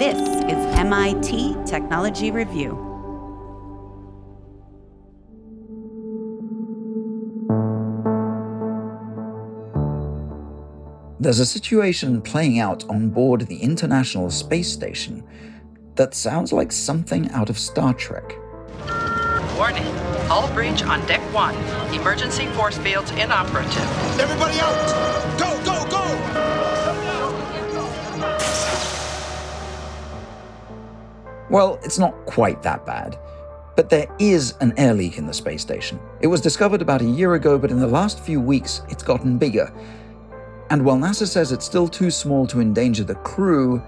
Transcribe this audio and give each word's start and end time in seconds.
This 0.00 0.16
is 0.16 0.56
MIT 0.78 1.56
Technology 1.66 2.30
Review. 2.30 2.70
There's 11.20 11.38
a 11.38 11.44
situation 11.44 12.22
playing 12.22 12.60
out 12.60 12.88
on 12.88 13.10
board 13.10 13.42
the 13.42 13.58
International 13.58 14.30
Space 14.30 14.72
Station 14.72 15.22
that 15.96 16.14
sounds 16.14 16.50
like 16.50 16.72
something 16.72 17.30
out 17.32 17.50
of 17.50 17.58
Star 17.58 17.92
Trek. 17.92 18.38
Warning. 19.58 19.84
Hull 20.30 20.50
breach 20.54 20.82
on 20.82 21.06
deck 21.06 21.20
one. 21.34 21.54
Emergency 21.92 22.46
force 22.56 22.78
fields 22.78 23.10
inoperative. 23.10 24.18
Everybody 24.18 24.60
out! 24.60 25.19
Well, 31.50 31.80
it's 31.82 31.98
not 31.98 32.14
quite 32.26 32.62
that 32.62 32.86
bad. 32.86 33.18
But 33.76 33.90
there 33.90 34.06
is 34.18 34.54
an 34.60 34.72
air 34.76 34.94
leak 34.94 35.18
in 35.18 35.26
the 35.26 35.32
space 35.32 35.62
station. 35.62 35.98
It 36.20 36.26
was 36.28 36.40
discovered 36.40 36.82
about 36.82 37.02
a 37.02 37.04
year 37.06 37.34
ago, 37.34 37.58
but 37.58 37.70
in 37.70 37.80
the 37.80 37.86
last 37.86 38.20
few 38.20 38.40
weeks, 38.40 38.82
it's 38.88 39.02
gotten 39.02 39.38
bigger. 39.38 39.72
And 40.70 40.84
while 40.84 40.96
NASA 40.96 41.26
says 41.26 41.50
it's 41.50 41.64
still 41.64 41.88
too 41.88 42.10
small 42.10 42.46
to 42.48 42.60
endanger 42.60 43.04
the 43.04 43.16
crew, 43.16 43.82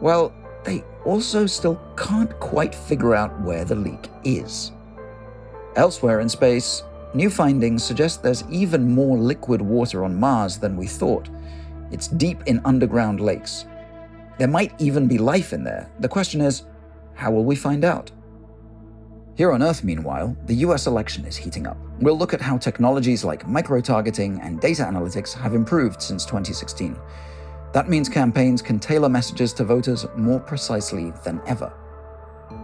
well, 0.00 0.32
they 0.62 0.84
also 1.04 1.46
still 1.46 1.80
can't 1.96 2.38
quite 2.38 2.74
figure 2.74 3.14
out 3.14 3.40
where 3.40 3.64
the 3.64 3.74
leak 3.74 4.08
is. 4.24 4.72
Elsewhere 5.76 6.20
in 6.20 6.28
space, 6.28 6.84
new 7.14 7.30
findings 7.30 7.82
suggest 7.82 8.22
there's 8.22 8.44
even 8.50 8.94
more 8.94 9.16
liquid 9.16 9.60
water 9.60 10.04
on 10.04 10.18
Mars 10.18 10.58
than 10.58 10.76
we 10.76 10.86
thought. 10.86 11.28
It's 11.90 12.08
deep 12.08 12.42
in 12.46 12.60
underground 12.64 13.20
lakes. 13.20 13.64
There 14.38 14.48
might 14.48 14.72
even 14.80 15.08
be 15.08 15.18
life 15.18 15.52
in 15.52 15.64
there. 15.64 15.90
The 16.00 16.08
question 16.08 16.40
is, 16.40 16.64
how 17.14 17.30
will 17.30 17.44
we 17.44 17.56
find 17.56 17.84
out? 17.84 18.10
Here 19.36 19.52
on 19.52 19.62
Earth, 19.62 19.84
meanwhile, 19.84 20.36
the 20.46 20.56
US 20.56 20.86
election 20.86 21.24
is 21.24 21.36
heating 21.36 21.66
up. 21.66 21.78
We'll 22.00 22.18
look 22.18 22.34
at 22.34 22.40
how 22.40 22.58
technologies 22.58 23.24
like 23.24 23.48
micro 23.48 23.80
targeting 23.80 24.40
and 24.42 24.60
data 24.60 24.82
analytics 24.82 25.32
have 25.32 25.54
improved 25.54 26.02
since 26.02 26.24
2016. 26.24 26.96
That 27.72 27.88
means 27.88 28.08
campaigns 28.08 28.60
can 28.60 28.78
tailor 28.78 29.08
messages 29.08 29.52
to 29.54 29.64
voters 29.64 30.04
more 30.16 30.40
precisely 30.40 31.12
than 31.24 31.40
ever. 31.46 31.72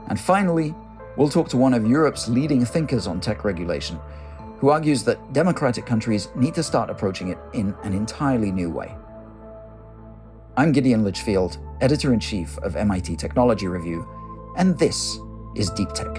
And 0.08 0.18
finally, 0.18 0.74
we'll 1.16 1.28
talk 1.28 1.48
to 1.50 1.56
one 1.56 1.74
of 1.74 1.86
Europe's 1.86 2.28
leading 2.28 2.64
thinkers 2.64 3.06
on 3.06 3.20
tech 3.20 3.44
regulation, 3.44 3.98
who 4.58 4.68
argues 4.68 5.04
that 5.04 5.32
democratic 5.32 5.86
countries 5.86 6.28
need 6.34 6.54
to 6.54 6.62
start 6.62 6.90
approaching 6.90 7.28
it 7.28 7.38
in 7.52 7.74
an 7.84 7.92
entirely 7.92 8.50
new 8.50 8.70
way. 8.70 8.94
I'm 10.56 10.72
Gideon 10.72 11.04
Lichfield, 11.04 11.58
editor 11.80 12.12
in 12.12 12.20
chief 12.20 12.58
of 12.58 12.76
MIT 12.76 13.16
Technology 13.16 13.66
Review, 13.66 14.08
and 14.56 14.78
this 14.78 15.18
is 15.54 15.70
Deep 15.70 15.92
Tech. 15.92 16.14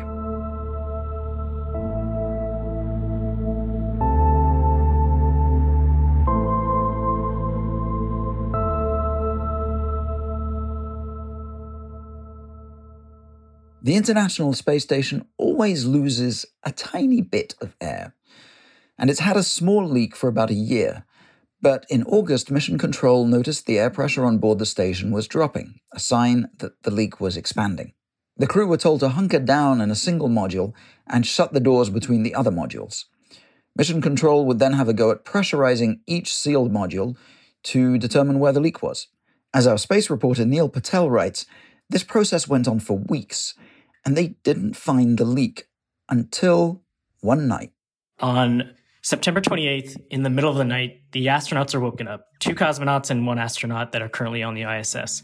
The 13.84 13.96
International 13.96 14.52
Space 14.54 14.84
Station 14.84 15.26
always 15.38 15.86
loses 15.86 16.46
a 16.64 16.74
tiny 16.74 17.22
bit 17.22 17.56
of 17.62 17.74
air, 17.80 18.16
and 18.98 19.10
it's 19.10 19.22
had 19.22 19.38
a 19.38 19.44
small 19.44 19.88
leak 19.88 20.16
for 20.16 20.28
about 20.28 20.50
a 20.50 20.56
year. 20.56 21.06
But 21.62 21.86
in 21.90 22.04
August, 22.04 22.52
Mission 22.52 22.78
Control 22.78 23.26
noticed 23.26 23.66
the 23.66 23.80
air 23.80 23.90
pressure 23.90 24.26
on 24.26 24.40
board 24.40 24.60
the 24.60 24.66
station 24.66 25.12
was 25.12 25.28
dropping, 25.28 25.80
a 25.94 26.00
sign 26.00 26.50
that 26.58 26.84
the 26.84 26.92
leak 26.92 27.22
was 27.22 27.38
expanding. 27.38 27.94
The 28.38 28.48
crew 28.48 28.68
were 28.68 28.78
told 28.78 29.00
to 29.00 29.10
hunker 29.10 29.40
down 29.40 29.82
in 29.82 29.90
a 29.90 29.96
single 29.96 30.30
module 30.30 30.74
and 31.08 31.26
shut 31.26 31.54
the 31.54 31.60
doors 31.60 31.90
between 31.90 32.24
the 32.24 32.36
other 32.36 32.52
modules. 32.52 33.06
Mission 33.76 34.02
Control 34.02 34.46
would 34.46 34.60
then 34.60 34.74
have 34.74 34.88
a 34.88 34.94
go 34.94 35.12
at 35.12 35.26
pressurizing 35.26 36.00
each 36.06 36.34
sealed 36.34 36.72
module 36.72 37.16
to 37.64 37.98
determine 37.98 38.40
where 38.40 38.52
the 38.52 38.60
leak 38.60 38.82
was. 38.82 39.08
As 39.54 39.66
our 39.66 39.78
space 39.78 40.10
reporter 40.10 40.46
Neel 40.46 40.70
Patel 40.70 41.10
writes, 41.10 41.46
this 41.90 42.04
process 42.04 42.48
went 42.48 42.68
on 42.68 42.80
for 42.80 42.98
weeks, 42.98 43.56
and 44.06 44.16
they 44.16 44.36
didn't 44.44 44.76
find 44.76 45.18
the 45.18 45.26
leak 45.26 45.68
until 46.10 46.84
one 47.22 47.48
night. 47.48 47.72
On 48.20 48.74
September 49.02 49.42
28th, 49.42 49.96
in 50.10 50.24
the 50.24 50.30
middle 50.30 50.52
of 50.52 50.58
the 50.58 50.66
night, 50.66 51.02
the 51.12 51.28
astronauts 51.28 51.74
are 51.74 51.80
woken 51.80 52.08
up. 52.08 52.28
Two 52.40 52.56
cosmonauts 52.56 53.10
and 53.10 53.26
one 53.26 53.40
astronaut 53.40 53.92
that 53.94 54.02
are 54.02 54.10
currently 54.10 54.44
on 54.44 54.54
the 54.54 54.64
ISS. 54.64 55.24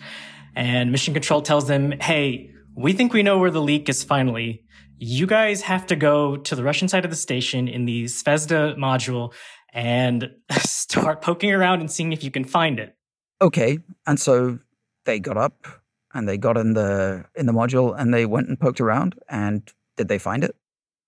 And 0.56 0.92
Mission 0.92 1.14
Control 1.14 1.42
tells 1.42 1.68
them, 1.68 1.92
hey, 2.00 2.52
we 2.76 2.94
think 2.94 3.14
we 3.14 3.24
know 3.24 3.38
where 3.38 3.52
the 3.52 3.62
leak 3.62 3.90
is 3.90 4.04
finally. 4.04 4.64
You 4.98 5.28
guys 5.28 5.62
have 5.64 5.86
to 5.88 5.96
go 5.96 6.38
to 6.38 6.56
the 6.56 6.64
Russian 6.64 6.88
side 6.88 7.06
of 7.06 7.12
the 7.12 7.18
station 7.18 7.68
in 7.68 7.86
the 7.86 8.06
Zvezda 8.06 8.78
module 8.78 9.34
and 9.74 10.32
start 10.60 11.22
poking 11.22 11.52
around 11.52 11.82
and 11.82 11.92
seeing 11.92 12.14
if 12.14 12.24
you 12.24 12.32
can 12.32 12.46
find 12.46 12.80
it. 12.80 12.96
Okay, 13.42 13.80
and 14.08 14.20
so 14.20 14.60
they 15.06 15.20
got 15.20 15.38
up, 15.38 15.68
and 16.14 16.28
they 16.28 16.38
got 16.38 16.58
in 16.58 16.74
the 16.74 17.26
in 17.36 17.46
the 17.46 17.54
module 17.54 17.96
and 17.98 18.14
they 18.14 18.26
went 18.26 18.48
and 18.48 18.60
poked 18.60 18.80
around 18.80 19.16
and 19.28 19.72
did 19.98 20.08
they 20.08 20.18
find 20.18 20.44
it? 20.44 20.56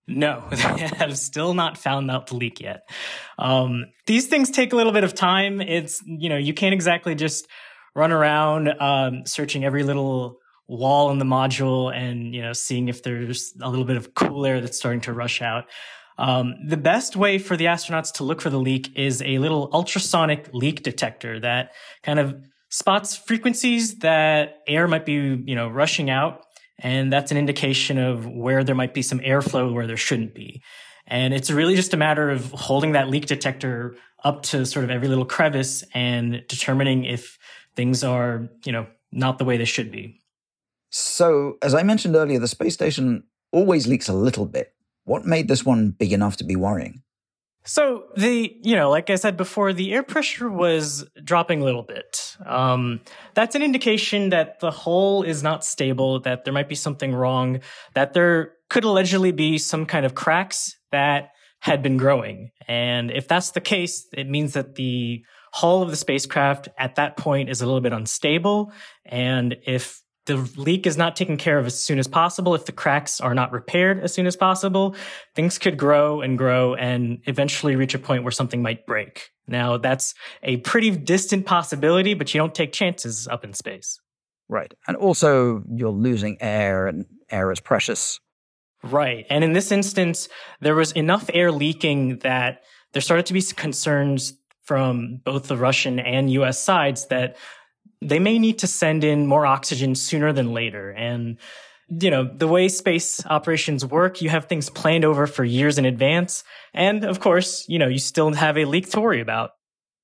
No, 0.08 0.44
they 0.50 0.56
have 0.56 1.18
still 1.18 1.54
not 1.54 1.78
found 1.78 2.10
out 2.10 2.28
the 2.28 2.36
leak 2.36 2.60
yet. 2.60 2.88
Um, 3.38 3.86
these 4.06 4.26
things 4.26 4.50
take 4.50 4.72
a 4.72 4.76
little 4.76 4.92
bit 4.92 5.04
of 5.04 5.14
time. 5.14 5.60
It's 5.60 6.02
you 6.04 6.28
know 6.28 6.36
you 6.36 6.54
can't 6.54 6.74
exactly 6.74 7.14
just 7.14 7.46
run 7.94 8.12
around 8.12 8.68
um, 8.80 9.24
searching 9.26 9.64
every 9.64 9.82
little 9.82 10.38
wall 10.68 11.10
in 11.10 11.18
the 11.18 11.24
module 11.24 11.94
and 11.94 12.34
you 12.34 12.42
know 12.42 12.52
seeing 12.52 12.88
if 12.88 13.02
there's 13.02 13.54
a 13.60 13.68
little 13.68 13.84
bit 13.84 13.96
of 13.96 14.14
cool 14.14 14.44
air 14.44 14.60
that's 14.60 14.78
starting 14.78 15.00
to 15.02 15.12
rush 15.12 15.42
out. 15.42 15.66
Um, 16.18 16.54
the 16.66 16.78
best 16.78 17.14
way 17.14 17.38
for 17.38 17.56
the 17.56 17.66
astronauts 17.66 18.12
to 18.14 18.24
look 18.24 18.40
for 18.40 18.50
the 18.50 18.58
leak 18.58 18.96
is 18.96 19.22
a 19.22 19.38
little 19.38 19.68
ultrasonic 19.72 20.48
leak 20.52 20.82
detector 20.82 21.38
that 21.40 21.72
kind 22.02 22.18
of 22.18 22.36
spots 22.70 23.16
frequencies 23.16 23.98
that 23.98 24.62
air 24.66 24.88
might 24.88 25.04
be, 25.04 25.12
you 25.12 25.54
know, 25.54 25.68
rushing 25.68 26.10
out. 26.10 26.42
And 26.78 27.12
that's 27.12 27.30
an 27.30 27.38
indication 27.38 27.98
of 27.98 28.26
where 28.26 28.64
there 28.64 28.74
might 28.74 28.94
be 28.94 29.02
some 29.02 29.20
airflow 29.20 29.72
where 29.72 29.86
there 29.86 29.96
shouldn't 29.96 30.34
be. 30.34 30.62
And 31.06 31.32
it's 31.32 31.50
really 31.50 31.76
just 31.76 31.94
a 31.94 31.96
matter 31.96 32.30
of 32.30 32.50
holding 32.52 32.92
that 32.92 33.08
leak 33.08 33.26
detector 33.26 33.94
up 34.24 34.42
to 34.42 34.66
sort 34.66 34.84
of 34.84 34.90
every 34.90 35.08
little 35.08 35.24
crevice 35.24 35.84
and 35.94 36.42
determining 36.48 37.04
if 37.04 37.38
things 37.76 38.02
are, 38.02 38.48
you 38.64 38.72
know, 38.72 38.86
not 39.12 39.38
the 39.38 39.44
way 39.44 39.56
they 39.56 39.64
should 39.64 39.92
be. 39.92 40.20
So, 40.90 41.58
as 41.62 41.74
I 41.74 41.82
mentioned 41.82 42.16
earlier, 42.16 42.38
the 42.38 42.48
space 42.48 42.74
station 42.74 43.24
always 43.52 43.86
leaks 43.86 44.08
a 44.08 44.14
little 44.14 44.46
bit. 44.46 44.74
What 45.04 45.24
made 45.24 45.48
this 45.48 45.64
one 45.64 45.90
big 45.90 46.12
enough 46.12 46.36
to 46.38 46.44
be 46.44 46.56
worrying? 46.56 47.02
So 47.66 48.04
the, 48.16 48.56
you 48.62 48.76
know, 48.76 48.90
like 48.90 49.10
I 49.10 49.16
said 49.16 49.36
before, 49.36 49.72
the 49.72 49.92
air 49.92 50.04
pressure 50.04 50.48
was 50.48 51.04
dropping 51.24 51.62
a 51.62 51.64
little 51.64 51.82
bit. 51.82 52.36
Um, 52.46 53.00
that's 53.34 53.56
an 53.56 53.62
indication 53.62 54.30
that 54.30 54.60
the 54.60 54.70
hull 54.70 55.24
is 55.24 55.42
not 55.42 55.64
stable, 55.64 56.20
that 56.20 56.44
there 56.44 56.54
might 56.54 56.68
be 56.68 56.76
something 56.76 57.12
wrong, 57.12 57.60
that 57.94 58.12
there 58.12 58.52
could 58.70 58.84
allegedly 58.84 59.32
be 59.32 59.58
some 59.58 59.84
kind 59.84 60.06
of 60.06 60.14
cracks 60.14 60.76
that 60.92 61.30
had 61.58 61.82
been 61.82 61.96
growing. 61.96 62.52
And 62.68 63.10
if 63.10 63.26
that's 63.26 63.50
the 63.50 63.60
case, 63.60 64.06
it 64.12 64.28
means 64.28 64.52
that 64.52 64.76
the 64.76 65.24
hull 65.52 65.82
of 65.82 65.90
the 65.90 65.96
spacecraft 65.96 66.68
at 66.78 66.94
that 66.94 67.16
point 67.16 67.50
is 67.50 67.62
a 67.62 67.66
little 67.66 67.80
bit 67.80 67.92
unstable. 67.92 68.72
And 69.04 69.56
if 69.66 70.02
the 70.26 70.36
leak 70.56 70.86
is 70.86 70.96
not 70.96 71.16
taken 71.16 71.36
care 71.36 71.58
of 71.58 71.66
as 71.66 71.80
soon 71.80 71.98
as 71.98 72.06
possible, 72.06 72.54
if 72.54 72.66
the 72.66 72.72
cracks 72.72 73.20
are 73.20 73.34
not 73.34 73.52
repaired 73.52 74.00
as 74.00 74.12
soon 74.12 74.26
as 74.26 74.36
possible, 74.36 74.94
things 75.34 75.58
could 75.58 75.78
grow 75.78 76.20
and 76.20 76.36
grow 76.36 76.74
and 76.74 77.20
eventually 77.24 77.76
reach 77.76 77.94
a 77.94 77.98
point 77.98 78.24
where 78.24 78.32
something 78.32 78.60
might 78.60 78.86
break. 78.86 79.30
Now, 79.48 79.78
that's 79.78 80.14
a 80.42 80.58
pretty 80.58 80.90
distant 80.90 81.46
possibility, 81.46 82.14
but 82.14 82.34
you 82.34 82.38
don't 82.38 82.54
take 82.54 82.72
chances 82.72 83.28
up 83.28 83.44
in 83.44 83.52
space. 83.54 83.98
Right. 84.48 84.74
And 84.86 84.96
also, 84.96 85.62
you're 85.72 85.90
losing 85.90 86.36
air, 86.40 86.86
and 86.86 87.06
air 87.30 87.50
is 87.50 87.60
precious. 87.60 88.20
Right. 88.82 89.26
And 89.30 89.42
in 89.42 89.52
this 89.52 89.72
instance, 89.72 90.28
there 90.60 90.74
was 90.74 90.92
enough 90.92 91.30
air 91.32 91.50
leaking 91.50 92.18
that 92.18 92.62
there 92.92 93.02
started 93.02 93.26
to 93.26 93.32
be 93.32 93.42
concerns 93.42 94.34
from 94.62 95.20
both 95.24 95.46
the 95.46 95.56
Russian 95.56 96.00
and 96.00 96.30
US 96.32 96.60
sides 96.60 97.06
that 97.06 97.36
they 98.00 98.18
may 98.18 98.38
need 98.38 98.58
to 98.58 98.66
send 98.66 99.04
in 99.04 99.26
more 99.26 99.46
oxygen 99.46 99.94
sooner 99.94 100.32
than 100.32 100.52
later. 100.52 100.90
And, 100.90 101.38
you 101.88 102.10
know, 102.10 102.24
the 102.24 102.48
way 102.48 102.68
space 102.68 103.24
operations 103.26 103.84
work, 103.84 104.20
you 104.20 104.28
have 104.28 104.46
things 104.46 104.70
planned 104.70 105.04
over 105.04 105.26
for 105.26 105.44
years 105.44 105.78
in 105.78 105.84
advance. 105.84 106.44
And 106.74 107.04
of 107.04 107.20
course, 107.20 107.64
you 107.68 107.78
know, 107.78 107.88
you 107.88 107.98
still 107.98 108.32
have 108.32 108.58
a 108.58 108.64
leak 108.64 108.90
to 108.90 109.00
worry 109.00 109.20
about. 109.20 109.52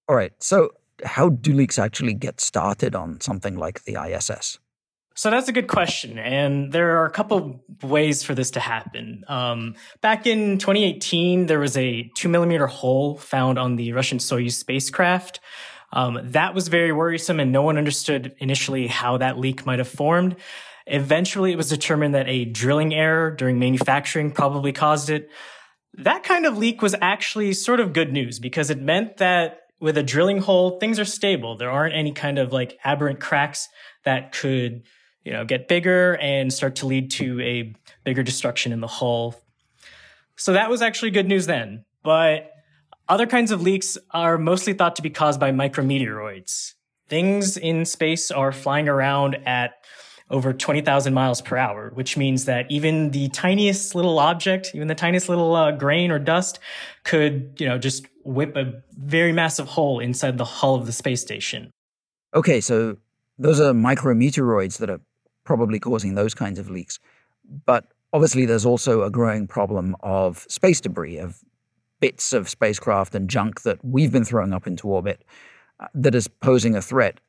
All 0.09 0.17
right. 0.17 0.33
So, 0.41 0.71
how 1.05 1.31
do 1.31 1.53
leaks 1.53 1.79
actually 1.79 2.15
get 2.15 2.41
started 2.41 2.94
on 2.94 3.21
something 3.21 3.56
like 3.56 3.85
the 3.85 3.97
ISS? 4.00 4.59
So 5.15 5.31
that's 5.31 5.49
a 5.49 5.53
good 5.53 5.69
question. 5.69 6.19
And 6.19 6.73
there 6.73 6.99
are 6.99 7.05
a 7.05 7.11
couple 7.11 7.62
ways 7.83 8.23
for 8.23 8.35
this 8.35 8.50
to 8.53 8.61
happen. 8.61 9.25
Um, 9.29 9.75
back 10.00 10.27
in 10.27 10.59
2018, 10.59 11.47
there 11.47 11.59
was 11.59 11.77
a 11.77 12.11
two 12.17 12.29
millimeter 12.29 12.67
hole 12.67 13.17
found 13.17 13.59
on 13.59 13.77
the 13.77 13.93
Russian 13.93 14.19
Soyuz 14.19 14.53
spacecraft. 14.53 15.41
Um, 15.93 16.19
that 16.23 16.55
was 16.55 16.69
very 16.69 16.93
worrisome, 16.93 17.39
and 17.39 17.53
no 17.53 17.62
one 17.62 17.77
understood 17.77 18.35
initially 18.39 18.87
how 18.87 19.19
that 19.19 19.39
leak 19.39 19.67
might 19.67 19.79
have 19.79 19.89
formed. 19.89 20.37
Eventually, 20.87 21.53
it 21.53 21.56
was 21.56 21.69
determined 21.69 22.15
that 22.15 22.29
a 22.29 22.44
drilling 22.44 22.94
error 22.94 23.31
during 23.31 23.59
manufacturing 23.59 24.31
probably 24.31 24.73
caused 24.73 25.11
it. 25.11 25.31
That 25.94 26.25
kind 26.25 26.47
of 26.47 26.56
leak 26.56 26.81
was 26.81 26.94
actually 27.00 27.53
sort 27.53 27.79
of 27.79 27.93
good 27.93 28.12
news 28.12 28.39
because 28.39 28.71
it 28.71 28.81
meant 28.81 29.19
that 29.19 29.61
with 29.79 29.99
a 29.99 30.03
drilling 30.03 30.39
hole, 30.39 30.79
things 30.79 30.99
are 30.99 31.05
stable. 31.05 31.56
There 31.56 31.71
aren't 31.71 31.94
any 31.94 32.12
kind 32.12 32.39
of 32.39 32.53
like 32.53 32.79
aberrant 32.85 33.21
cracks 33.21 33.69
that 34.05 34.33
could, 34.33 34.85
you 35.25 35.33
know, 35.33 35.44
get 35.44 35.69
bigger 35.69 36.17
and 36.17 36.53
start 36.53 36.77
to 36.77 36.87
lead 36.87 37.11
to 37.12 37.41
a 37.41 37.75
bigger 38.05 38.23
destruction 38.23 38.73
in 38.73 38.81
the 38.81 38.87
hull. 38.87 39.35
So 40.37 40.55
that 40.55 40.71
was 40.71 40.83
actually 40.83 41.11
good 41.11 41.27
news 41.27 41.47
then. 41.47 41.85
But 42.03 42.51
other 43.08 43.26
kinds 43.26 43.50
of 43.50 43.62
leaks 43.62 43.99
are 44.12 44.38
mostly 44.38 44.72
thought 44.72 44.96
to 44.96 45.02
be 45.02 45.10
caused 45.10 45.40
by 45.40 45.50
micrometeoroids. 45.50 46.75
Things 47.08 47.56
in 47.56 47.84
space 47.84 48.31
are 48.31 48.52
flying 48.52 48.88
around 48.88 49.37
at 49.46 49.75
over 50.31 50.52
20,000 50.54 51.12
miles 51.12 51.43
per 51.43 51.56
hour, 51.58 51.90
which 51.94 52.16
means 52.16 52.46
that 52.46 52.64
even 52.70 53.10
the 53.10 53.28
tiniest 53.28 53.94
little 53.94 54.19
object, 54.19 54.70
even 54.75 54.88
the 54.88 54.94
tiniest 54.94 55.28
little 55.28 55.54
uh, 55.54 55.72
grain 55.72 56.10
or 56.10 56.19
dust 56.19 56.58
could, 57.04 57.54
you 57.58 57.69
know, 57.69 57.76
just 57.76 58.06
whip 58.25 58.56
a 58.56 58.82
very 58.96 59.32
massive 59.32 59.66
hole 59.66 60.00
inside 60.00 60.38
the 60.38 60.44
hull 60.44 60.75
of 60.75 60.87
the 60.87 60.93
space 60.93 61.20
station. 61.20 61.70
Okay, 62.34 62.62
so 62.62 62.96
those 63.38 63.60
are 63.60 63.75
micrometeoroids 63.75 64.78
that 64.78 64.88
are 64.88 65.00
probably 65.44 65.78
causing 65.78 66.14
those 66.14 66.34
kinds 66.34 66.58
of 66.58 66.70
leaks. 66.70 66.98
But 67.66 67.84
obviously, 68.12 68.46
there's 68.46 68.64
also 68.64 69.02
a 69.02 69.10
growing 69.10 69.46
problem 69.46 69.96
of 70.00 70.46
space 70.48 70.81
debris, 70.81 71.19
of 71.19 71.40
bits 72.02 72.32
of 72.32 72.49
spacecraft 72.49 73.14
and 73.14 73.31
junk 73.31 73.62
that 73.62 73.78
we've 73.84 74.10
been 74.10 74.25
throwing 74.25 74.52
up 74.52 74.66
into 74.66 74.88
orbit 74.88 75.22
uh, 75.78 75.87
that 75.94 76.16
is 76.16 76.26
posing 76.26 76.75
a 76.75 76.82
threat. 76.82 77.20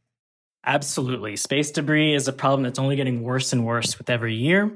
Absolutely. 0.65 1.35
Space 1.35 1.69
debris 1.69 2.15
is 2.15 2.27
a 2.27 2.33
problem 2.33 2.63
that's 2.63 2.79
only 2.79 2.95
getting 2.95 3.21
worse 3.21 3.53
and 3.53 3.65
worse 3.67 3.99
with 3.99 4.09
every 4.09 4.33
year. 4.33 4.75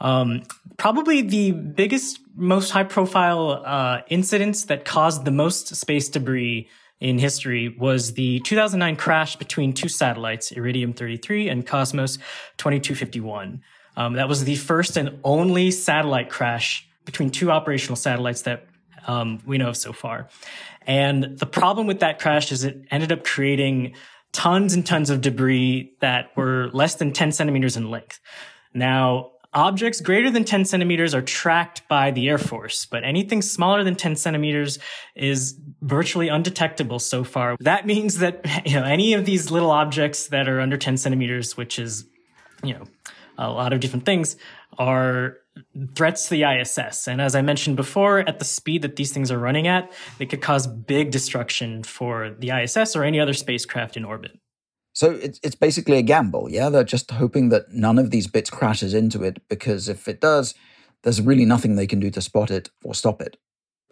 Um, 0.00 0.42
probably 0.78 1.22
the 1.22 1.52
biggest, 1.52 2.18
most 2.34 2.70
high 2.70 2.82
profile 2.82 3.62
uh, 3.64 4.00
incidents 4.08 4.64
that 4.64 4.84
caused 4.84 5.24
the 5.24 5.30
most 5.30 5.76
space 5.76 6.08
debris 6.08 6.68
in 6.98 7.20
history 7.20 7.68
was 7.78 8.14
the 8.14 8.40
2009 8.40 8.96
crash 8.96 9.36
between 9.36 9.72
two 9.72 9.88
satellites, 9.88 10.50
Iridium 10.50 10.92
33 10.92 11.48
and 11.48 11.64
Cosmos 11.64 12.16
2251. 12.56 13.62
Um, 13.96 14.14
that 14.14 14.28
was 14.28 14.42
the 14.42 14.56
first 14.56 14.96
and 14.96 15.20
only 15.22 15.70
satellite 15.70 16.30
crash 16.30 16.88
between 17.04 17.30
two 17.30 17.52
operational 17.52 17.96
satellites 17.96 18.42
that 18.42 18.66
um, 19.06 19.40
we 19.46 19.58
know 19.58 19.68
of 19.68 19.76
so 19.76 19.92
far. 19.92 20.28
And 20.86 21.38
the 21.38 21.46
problem 21.46 21.86
with 21.86 22.00
that 22.00 22.18
crash 22.18 22.52
is 22.52 22.64
it 22.64 22.84
ended 22.90 23.12
up 23.12 23.24
creating 23.24 23.94
tons 24.32 24.74
and 24.74 24.86
tons 24.86 25.10
of 25.10 25.20
debris 25.20 25.92
that 26.00 26.30
were 26.36 26.70
less 26.72 26.94
than 26.96 27.12
10 27.12 27.32
centimeters 27.32 27.76
in 27.76 27.90
length. 27.90 28.20
Now, 28.72 29.32
objects 29.52 30.00
greater 30.00 30.30
than 30.30 30.44
10 30.44 30.64
centimeters 30.64 31.14
are 31.14 31.22
tracked 31.22 31.86
by 31.88 32.10
the 32.10 32.28
Air 32.28 32.38
Force, 32.38 32.86
but 32.86 33.02
anything 33.02 33.42
smaller 33.42 33.82
than 33.82 33.96
10 33.96 34.16
centimeters 34.16 34.78
is 35.16 35.58
virtually 35.82 36.28
undetectable 36.28 36.98
so 36.98 37.24
far. 37.24 37.56
That 37.60 37.86
means 37.86 38.18
that, 38.18 38.46
you 38.64 38.74
know, 38.74 38.84
any 38.84 39.14
of 39.14 39.24
these 39.24 39.50
little 39.50 39.70
objects 39.70 40.28
that 40.28 40.48
are 40.48 40.60
under 40.60 40.76
10 40.76 40.96
centimeters, 40.96 41.56
which 41.56 41.78
is, 41.78 42.06
you 42.62 42.74
know, 42.74 42.84
a 43.38 43.50
lot 43.50 43.72
of 43.72 43.80
different 43.80 44.04
things, 44.04 44.36
are 44.78 45.38
threats 45.94 46.28
to 46.28 46.30
the 46.30 46.44
ISS. 46.44 47.06
And 47.06 47.20
as 47.20 47.34
I 47.34 47.42
mentioned 47.42 47.76
before, 47.76 48.20
at 48.20 48.38
the 48.38 48.44
speed 48.44 48.82
that 48.82 48.96
these 48.96 49.12
things 49.12 49.30
are 49.30 49.38
running 49.38 49.66
at, 49.66 49.92
they 50.18 50.26
could 50.26 50.42
cause 50.42 50.66
big 50.66 51.10
destruction 51.10 51.82
for 51.82 52.30
the 52.38 52.50
ISS 52.50 52.96
or 52.96 53.04
any 53.04 53.20
other 53.20 53.34
spacecraft 53.34 53.96
in 53.96 54.04
orbit. 54.04 54.38
So 54.92 55.12
it's 55.12 55.38
it's 55.42 55.54
basically 55.54 55.98
a 55.98 56.02
gamble, 56.02 56.50
yeah. 56.50 56.68
They're 56.68 56.84
just 56.84 57.10
hoping 57.12 57.50
that 57.50 57.72
none 57.72 57.98
of 57.98 58.10
these 58.10 58.26
bits 58.26 58.50
crashes 58.50 58.92
into 58.92 59.22
it 59.22 59.40
because 59.48 59.88
if 59.88 60.08
it 60.08 60.20
does, 60.20 60.54
there's 61.02 61.20
really 61.20 61.44
nothing 61.44 61.76
they 61.76 61.86
can 61.86 62.00
do 62.00 62.10
to 62.10 62.20
spot 62.20 62.50
it 62.50 62.70
or 62.84 62.94
stop 62.94 63.22
it. 63.22 63.36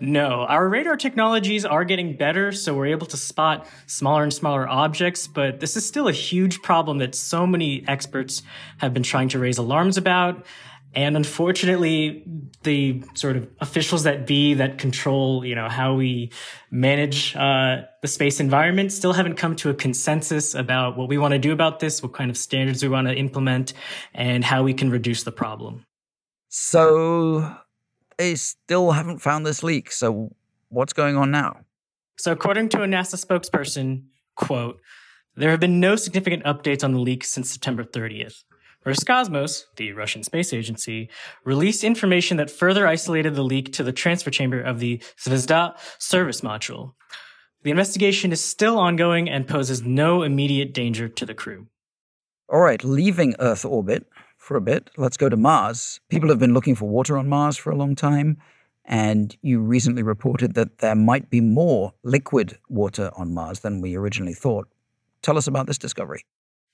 No, 0.01 0.43
our 0.43 0.69
radar 0.69 0.97
technologies 0.97 1.65
are 1.65 1.85
getting 1.85 2.17
better, 2.17 2.53
so 2.53 2.73
we're 2.73 2.87
able 2.87 3.07
to 3.09 3.17
spot 3.17 3.67
smaller 3.87 4.23
and 4.23 4.33
smaller 4.33 4.69
objects, 4.69 5.27
but 5.27 5.59
this 5.59 5.77
is 5.77 5.85
still 5.85 6.07
a 6.07 6.13
huge 6.13 6.63
problem 6.63 6.99
that 6.99 7.17
so 7.17 7.49
many 7.49 7.85
experts 7.89 8.43
have 8.79 8.95
been 8.95 9.03
trying 9.03 9.29
to 9.31 9.41
raise 9.41 9.59
alarms 9.59 9.97
about. 9.97 10.47
And 10.95 11.17
unfortunately, 11.17 12.25
the 12.63 13.03
sort 13.15 13.37
of 13.37 13.49
officials 13.61 14.05
that 14.05 14.27
be 14.27 14.55
that 14.55 14.79
control, 14.79 15.45
you 15.45 15.55
know, 15.55 15.69
how 15.69 15.95
we 15.95 16.33
manage 16.71 17.37
uh, 17.37 17.83
the 18.01 18.09
space 18.09 18.41
environment 18.41 18.93
still 18.93 19.13
haven't 19.13 19.35
come 19.35 19.55
to 19.57 19.71
a 19.71 19.75
consensus 19.75 20.55
about 20.55 20.97
what 20.97 21.09
we 21.09 21.19
want 21.19 21.33
to 21.33 21.39
do 21.39 21.53
about 21.53 21.81
this, 21.81 22.03
what 22.03 22.15
kind 22.15 22.31
of 22.31 22.37
standards 22.37 22.83
we 22.83 22.89
want 22.89 23.07
to 23.07 23.15
implement, 23.15 23.75
and 24.15 24.45
how 24.45 24.63
we 24.63 24.73
can 24.73 24.91
reduce 24.91 25.25
the 25.25 25.33
problem. 25.33 25.85
So 26.49 27.55
they 28.17 28.35
still 28.35 28.93
haven't 28.93 29.19
found 29.19 29.45
this 29.45 29.63
leak. 29.63 29.93
So 29.93 30.35
what's 30.69 30.93
going 30.93 31.17
on 31.17 31.31
now? 31.31 31.61
So 32.17 32.33
according 32.33 32.71
to 32.71 32.83
a 32.83 32.87
NASA 32.87 33.23
spokesperson, 33.25 34.05
quote, 34.35 34.81
there 35.37 35.51
have 35.51 35.61
been 35.61 35.79
no 35.79 35.95
significant 35.95 36.45
updates 36.45 36.83
on 36.83 36.93
the 36.93 36.99
leak 36.99 37.25
since 37.25 37.51
September 37.51 37.85
30th. 37.85 38.43
Roscosmos, 38.87 39.65
the 39.77 39.93
Russian 39.93 40.23
space 40.23 40.53
agency, 40.53 41.11
released 41.45 41.85
information 41.85 42.37
that 42.37 42.51
further 42.51 42.87
isolated 42.87 43.35
the 43.35 43.43
leak 43.43 43.73
to 43.75 43.83
the 43.83 43.93
transfer 43.93 44.31
chamber 44.31 44.61
of 44.61 44.79
the 44.79 45.03
Zvezda 45.21 45.77
service 45.99 46.43
module. 46.43 46.95
The 47.63 47.71
investigation 47.71 48.33
is 48.33 48.43
still 48.43 48.79
ongoing 48.79 49.29
and 49.29 49.49
poses 49.49 49.83
no 49.83 50.23
immediate 50.23 50.73
danger 50.73 51.09
to 51.09 51.27
the 51.27 51.35
crew. 51.35 51.67
All 52.49 52.61
right, 52.61 52.83
leaving 52.85 53.35
Earth 53.41 53.65
orbit 53.65 54.07
for 54.39 54.57
a 54.57 54.61
bit, 54.61 54.91
let's 54.97 55.17
go 55.17 55.29
to 55.29 55.37
Mars. 55.37 56.01
People 56.09 56.31
have 56.31 56.39
been 56.39 56.55
looking 56.55 56.75
for 56.75 56.89
water 56.89 57.19
on 57.19 57.29
Mars 57.29 57.57
for 57.57 57.71
a 57.71 57.77
long 57.77 57.95
time, 57.95 58.39
and 58.85 59.37
you 59.43 59.61
recently 59.61 60.03
reported 60.03 60.55
that 60.55 60.79
there 60.79 60.95
might 60.95 61.29
be 61.29 61.41
more 61.43 61.93
liquid 62.05 62.59
water 62.71 63.11
on 63.17 63.35
Mars 63.35 63.61
than 63.61 63.83
we 63.83 63.97
originally 63.97 64.33
thought. 64.33 64.69
Tell 65.21 65.37
us 65.37 65.47
about 65.47 65.67
this 65.67 65.77
discovery. 65.77 66.25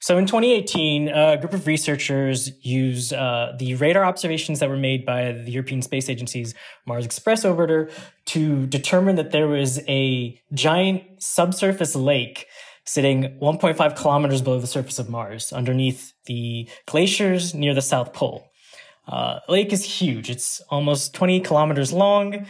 So 0.04 0.18
in 0.18 0.26
2018, 0.26 1.08
a 1.08 1.38
group 1.38 1.54
of 1.54 1.66
researchers 1.66 2.52
used 2.62 3.14
uh, 3.14 3.52
the 3.58 3.74
radar 3.76 4.04
observations 4.04 4.60
that 4.60 4.68
were 4.68 4.76
made 4.76 5.06
by 5.06 5.32
the 5.32 5.50
European 5.50 5.80
Space 5.80 6.10
Agency's 6.10 6.54
Mars 6.84 7.06
Express 7.06 7.42
orbiter 7.42 7.90
to 8.26 8.66
determine 8.66 9.16
that 9.16 9.30
there 9.30 9.48
was 9.48 9.80
a 9.88 10.38
giant 10.52 11.04
subsurface 11.22 11.96
lake 11.96 12.48
sitting 12.84 13.38
1.5 13.40 13.96
kilometers 13.96 14.42
below 14.42 14.60
the 14.60 14.66
surface 14.66 14.98
of 14.98 15.08
Mars, 15.08 15.54
underneath 15.54 16.12
the 16.26 16.68
glaciers 16.84 17.54
near 17.54 17.72
the 17.72 17.80
South 17.80 18.12
Pole. 18.12 18.50
Uh, 19.08 19.38
lake 19.48 19.72
is 19.72 19.84
huge. 19.84 20.28
It's 20.28 20.60
almost 20.68 21.14
20 21.14 21.40
kilometers 21.40 21.94
long 21.94 22.46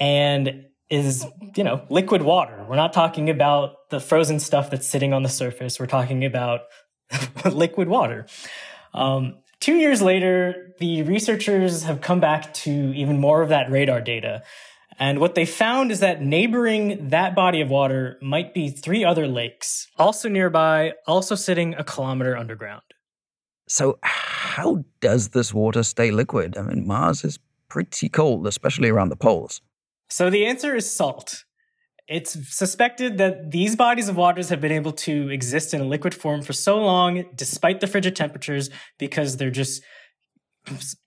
and 0.00 0.64
is, 0.88 1.26
you 1.54 1.64
know, 1.64 1.84
liquid 1.90 2.22
water. 2.22 2.64
We're 2.66 2.76
not 2.76 2.94
talking 2.94 3.28
about 3.28 3.90
the 3.90 4.00
frozen 4.00 4.38
stuff 4.40 4.70
that's 4.70 4.86
sitting 4.86 5.12
on 5.12 5.22
the 5.22 5.28
surface. 5.28 5.78
We're 5.78 5.86
talking 5.86 6.24
about 6.24 6.60
liquid 7.44 7.88
water. 7.88 8.26
Um, 8.92 9.36
two 9.60 9.76
years 9.76 10.02
later, 10.02 10.74
the 10.78 11.02
researchers 11.02 11.82
have 11.84 12.00
come 12.00 12.20
back 12.20 12.54
to 12.54 12.70
even 12.70 13.18
more 13.18 13.42
of 13.42 13.48
that 13.48 13.70
radar 13.70 14.00
data. 14.00 14.42
And 14.98 15.18
what 15.18 15.34
they 15.34 15.44
found 15.44 15.90
is 15.90 16.00
that 16.00 16.22
neighboring 16.22 17.08
that 17.10 17.34
body 17.34 17.60
of 17.60 17.68
water 17.68 18.16
might 18.22 18.54
be 18.54 18.68
three 18.70 19.04
other 19.04 19.26
lakes, 19.26 19.88
also 19.98 20.28
nearby, 20.28 20.92
also 21.06 21.34
sitting 21.34 21.74
a 21.74 21.82
kilometer 21.82 22.36
underground. 22.36 22.82
So, 23.66 23.98
how 24.02 24.84
does 25.00 25.30
this 25.30 25.52
water 25.52 25.82
stay 25.82 26.10
liquid? 26.10 26.56
I 26.56 26.62
mean, 26.62 26.86
Mars 26.86 27.24
is 27.24 27.38
pretty 27.68 28.08
cold, 28.08 28.46
especially 28.46 28.88
around 28.88 29.08
the 29.08 29.16
poles. 29.16 29.60
So, 30.10 30.30
the 30.30 30.46
answer 30.46 30.76
is 30.76 30.90
salt. 30.90 31.44
It's 32.06 32.54
suspected 32.54 33.16
that 33.18 33.50
these 33.50 33.76
bodies 33.76 34.08
of 34.08 34.16
waters 34.16 34.50
have 34.50 34.60
been 34.60 34.72
able 34.72 34.92
to 34.92 35.30
exist 35.30 35.72
in 35.72 35.80
a 35.80 35.84
liquid 35.84 36.14
form 36.14 36.42
for 36.42 36.52
so 36.52 36.78
long, 36.78 37.24
despite 37.34 37.80
the 37.80 37.86
frigid 37.86 38.14
temperatures, 38.14 38.68
because 38.98 39.38
they're 39.38 39.50
just 39.50 39.82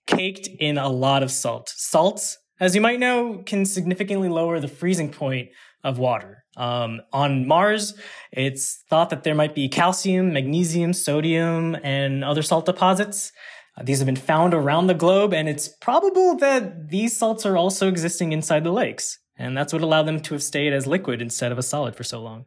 caked 0.06 0.48
in 0.58 0.76
a 0.76 0.88
lot 0.88 1.22
of 1.22 1.30
salt. 1.30 1.72
Salts, 1.76 2.36
as 2.58 2.74
you 2.74 2.80
might 2.80 2.98
know, 2.98 3.42
can 3.46 3.64
significantly 3.64 4.28
lower 4.28 4.58
the 4.58 4.68
freezing 4.68 5.10
point 5.10 5.50
of 5.84 5.98
water. 5.98 6.44
Um, 6.56 7.00
on 7.12 7.46
Mars, 7.46 7.94
it's 8.32 8.82
thought 8.90 9.10
that 9.10 9.22
there 9.22 9.34
might 9.36 9.54
be 9.54 9.68
calcium, 9.68 10.32
magnesium, 10.32 10.92
sodium, 10.92 11.76
and 11.84 12.24
other 12.24 12.42
salt 12.42 12.66
deposits. 12.66 13.30
Uh, 13.76 13.84
these 13.84 13.98
have 14.00 14.06
been 14.06 14.16
found 14.16 14.54
around 14.54 14.88
the 14.88 14.94
globe, 14.94 15.32
and 15.32 15.48
it's 15.48 15.68
probable 15.80 16.36
that 16.38 16.88
these 16.88 17.16
salts 17.16 17.46
are 17.46 17.56
also 17.56 17.86
existing 17.86 18.32
inside 18.32 18.64
the 18.64 18.72
lakes. 18.72 19.18
And 19.38 19.56
that's 19.56 19.72
what 19.72 19.82
allowed 19.82 20.02
them 20.04 20.20
to 20.20 20.34
have 20.34 20.42
stayed 20.42 20.72
as 20.72 20.86
liquid 20.86 21.22
instead 21.22 21.52
of 21.52 21.58
a 21.58 21.62
solid 21.62 21.94
for 21.94 22.02
so 22.02 22.20
long. 22.20 22.44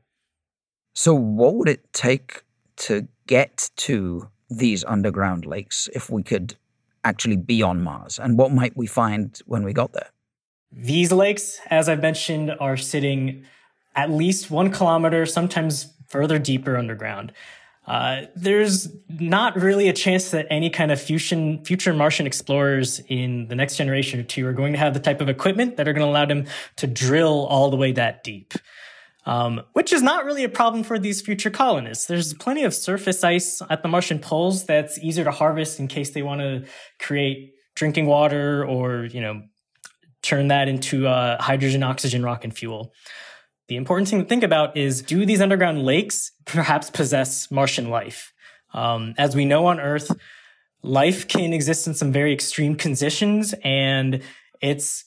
So, 0.93 1.13
what 1.13 1.55
would 1.55 1.69
it 1.69 1.91
take 1.93 2.43
to 2.77 3.07
get 3.27 3.69
to 3.77 4.29
these 4.50 4.83
underground 4.83 5.45
lakes 5.45 5.88
if 5.95 6.10
we 6.10 6.21
could 6.21 6.55
actually 7.03 7.38
be 7.38 7.63
on 7.63 7.81
Mars? 7.81 8.19
And 8.19 8.38
what 8.38 8.51
might 8.51 8.75
we 8.75 8.88
find 8.88 9.39
when 9.45 9.63
we 9.63 9.71
got 9.71 9.93
there? 9.93 10.10
These 10.71 11.12
lakes, 11.12 11.60
as 11.69 11.88
I've 11.88 12.01
mentioned, 12.01 12.53
are 12.60 12.77
sitting 12.77 13.45
at 13.95 14.10
least 14.10 14.51
one 14.51 14.71
kilometer, 14.71 15.25
sometimes 15.25 15.93
further 16.07 16.39
deeper 16.39 16.77
underground. 16.77 17.31
Uh, 17.91 18.25
there's 18.38 18.88
not 19.10 19.53
really 19.57 19.89
a 19.89 19.93
chance 19.93 20.31
that 20.31 20.48
any 20.50 20.69
kind 20.69 20.93
of 20.93 21.01
fusion, 21.01 21.62
future 21.65 21.93
Martian 21.93 22.25
explorers 22.25 23.01
in 23.10 23.50
the 23.50 23.55
next 23.55 23.75
generation 23.75 24.17
or 24.21 24.24
two 24.24 24.48
are 24.48 24.53
going 24.53 24.71
to 24.71 24.79
have 24.79 24.93
the 24.93 25.00
type 25.01 25.19
of 25.19 25.27
equipment 25.27 25.75
that 25.75 25.89
are 25.89 25.91
going 25.91 26.05
to 26.05 26.10
allow 26.10 26.25
them 26.25 26.45
to 26.77 26.88
drill 26.88 27.45
all 27.48 27.69
the 27.69 27.75
way 27.75 27.91
that 27.91 28.24
deep. 28.24 28.53
Um, 29.25 29.63
which 29.74 29.91
is 29.91 30.01
not 30.01 30.24
really 30.24 30.45
a 30.45 30.50
problem 30.50 30.86
for 30.86 30.98
these 30.98 31.21
future 31.21 31.50
colonists. 31.50 32.05
There's 32.05 32.33
plenty 32.33 32.63
of 32.63 32.74
surface 32.74 33.25
ice 33.25 33.62
at 33.69 33.83
the 33.83 33.89
Martian 33.89 34.19
poles 34.19 34.65
that's 34.65 34.98
easier 35.00 35.25
to 35.25 35.31
harvest 35.31 35.77
in 35.77 35.89
case 35.89 36.12
they 36.12 36.24
want 36.24 36.39
to 36.39 36.63
create 36.98 37.55
drinking 37.75 38.05
water 38.05 38.65
or, 38.65 39.03
you 39.03 39.19
know, 39.19 39.41
turn 40.21 40.48
that 40.48 40.69
into 40.69 41.07
uh, 41.07 41.41
hydrogen, 41.41 41.83
oxygen, 41.83 42.24
rock, 42.24 42.45
and 42.45 42.57
fuel. 42.57 42.93
The 43.68 43.75
important 43.77 44.10
thing 44.10 44.20
to 44.20 44.25
think 44.25 44.44
about 44.44 44.75
is 44.75 45.01
do 45.01 45.25
these 45.25 45.41
underground 45.41 45.84
lakes 45.84 46.32
perhaps 46.46 46.89
possess 46.89 47.50
Martian 47.51 47.89
life? 47.89 48.34
Um, 48.74 49.13
as 49.18 49.36
we 49.36 49.46
know 49.46 49.65
on 49.68 49.80
Earth, 49.80 50.12
life 50.84 51.27
can 51.27 51.53
exist 51.53 51.88
in 51.88 51.94
some 51.94 52.12
very 52.12 52.34
extreme 52.34 52.75
conditions, 52.75 53.53
and 53.63 54.22
it's 54.62 55.06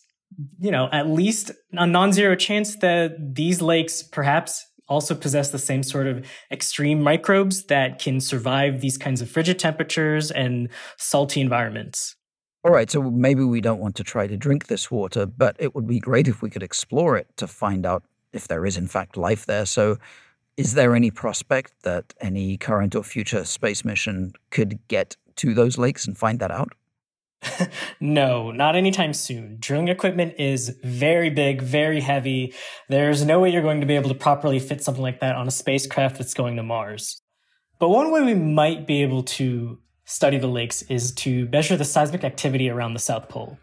you 0.61 0.71
know 0.71 0.89
at 0.93 1.09
least 1.09 1.51
a 1.73 1.87
non-zero 1.87 2.35
chance 2.37 2.77
that 2.77 3.35
these 3.35 3.63
lakes 3.63 4.03
perhaps 4.03 4.67
also 4.89 5.15
possess 5.15 5.51
the 5.51 5.59
same 5.59 5.83
sort 5.83 6.07
of 6.07 6.27
extreme 6.51 7.01
microbes 7.03 7.65
that 7.67 7.99
can 7.99 8.21
survive 8.21 8.81
these 8.81 8.99
kinds 8.99 9.21
of 9.21 9.31
frigid 9.31 9.59
temperatures 9.59 10.31
and 10.31 10.69
salty 10.99 11.41
environments. 11.41 12.17
All 12.65 12.71
right, 12.71 12.91
so 12.91 13.03
maybe 13.03 13.45
we 13.45 13.61
don't 13.61 13.81
want 13.81 13.95
to 13.97 14.05
try 14.05 14.27
to 14.27 14.37
drink 14.37 14.67
this 14.67 14.91
water, 14.91 15.27
but 15.27 15.57
it 15.59 15.75
would 15.75 15.87
be 15.87 15.99
great 15.99 16.29
if 16.29 16.41
we 16.43 16.51
could 16.51 16.63
explore 16.63 17.17
it 17.17 17.27
to 17.37 17.47
find 17.47 17.85
out 17.85 18.05
if 18.35 18.49
there 18.49 18.67
is 18.67 18.77
in 18.77 18.89
fact 18.89 19.17
life 19.17 19.47
there. 19.47 19.67
So, 19.67 19.99
is 20.57 20.75
there 20.75 20.95
any 20.95 21.11
prospect 21.11 21.73
that 21.83 22.15
any 22.21 22.57
current 22.57 22.95
or 22.95 23.03
future 23.03 23.45
space 23.45 23.85
mission 23.85 24.35
could 24.51 24.79
get 24.89 25.17
to 25.37 25.53
those 25.53 25.79
lakes 25.79 26.07
and 26.07 26.17
find 26.17 26.39
that 26.39 26.53
out? 26.53 26.73
no, 28.01 28.51
not 28.51 28.77
anytime 28.77 29.13
soon. 29.13 29.57
Drilling 29.59 29.89
equipment 29.89 30.35
is 30.39 30.77
very 30.83 31.31
big, 31.31 31.63
very 31.63 32.01
heavy. 32.01 32.55
There's 32.89 33.25
no 33.25 33.41
way 33.41 33.51
you're 33.51 33.63
going 33.63 33.81
to 33.81 33.87
be 33.87 33.97
able 33.97 34.09
to 34.09 34.15
properly 34.15 34.59
fit 34.59 34.83
something 34.83 35.03
like 35.03 35.21
that 35.21 35.37
on 35.37 35.47
a 35.47 35.51
spacecraft 35.51 36.19
that's 36.19 36.35
going 36.35 36.57
to 36.57 36.63
Mars. 36.63 37.21
But 37.79 37.89
one 37.89 38.11
way 38.13 38.23
we 38.23 38.35
might 38.35 38.87
be 38.87 39.03
able 39.03 39.25
to 39.25 39.79
study 40.05 40.39
the 40.39 40.47
lakes 40.47 40.83
is 40.83 41.13
to 41.13 41.49
measure 41.49 41.77
the 41.77 41.85
seismic 41.85 42.25
activity 42.25 42.69
around 42.69 42.95
the 42.95 43.01
South 43.01 43.29
Pole. 43.29 43.59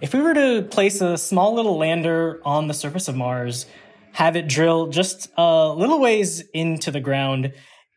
If 0.00 0.14
we 0.14 0.20
were 0.20 0.34
to 0.34 0.62
place 0.70 1.00
a 1.00 1.18
small 1.18 1.54
little 1.54 1.76
lander 1.76 2.40
on 2.44 2.68
the 2.68 2.74
surface 2.74 3.08
of 3.08 3.16
Mars 3.16 3.66
have 4.12 4.36
it 4.36 4.48
drill 4.48 4.88
just 4.88 5.28
a 5.36 5.68
little 5.68 6.00
ways 6.00 6.42
into 6.52 6.90
the 6.90 7.00
ground. 7.00 7.52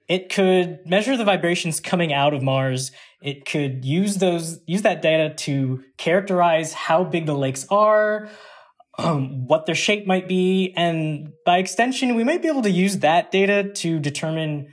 It 0.07 0.29
could 0.29 0.79
measure 0.85 1.15
the 1.15 1.23
vibrations 1.23 1.79
coming 1.79 2.13
out 2.13 2.33
of 2.33 2.43
Mars. 2.43 2.91
It 3.21 3.45
could 3.45 3.85
use 3.85 4.17
those 4.17 4.59
use 4.67 4.81
that 4.81 5.01
data 5.01 5.33
to 5.35 5.81
characterize 5.97 6.73
how 6.73 7.05
big 7.05 7.25
the 7.25 7.33
lakes 7.33 7.65
are, 7.69 8.29
um, 8.97 9.47
what 9.47 9.65
their 9.65 9.75
shape 9.75 10.05
might 10.05 10.27
be, 10.27 10.73
and 10.75 11.29
by 11.45 11.57
extension, 11.57 12.15
we 12.15 12.23
might 12.23 12.41
be 12.41 12.49
able 12.49 12.63
to 12.63 12.69
use 12.69 12.99
that 12.99 13.31
data 13.31 13.71
to 13.75 13.99
determine, 13.99 14.67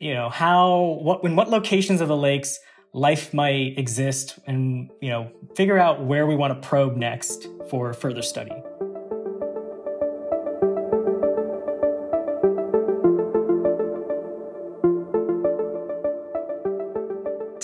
you 0.00 0.14
know, 0.14 0.30
how 0.30 0.98
what 1.02 1.22
in 1.22 1.36
what 1.36 1.50
locations 1.50 2.00
of 2.00 2.08
the 2.08 2.16
lakes 2.16 2.58
life 2.94 3.34
might 3.34 3.78
exist, 3.78 4.38
and 4.46 4.90
you 5.02 5.10
know, 5.10 5.30
figure 5.54 5.78
out 5.78 6.04
where 6.04 6.26
we 6.26 6.34
want 6.34 6.60
to 6.60 6.66
probe 6.66 6.96
next 6.96 7.46
for 7.68 7.92
further 7.92 8.22
study. 8.22 8.52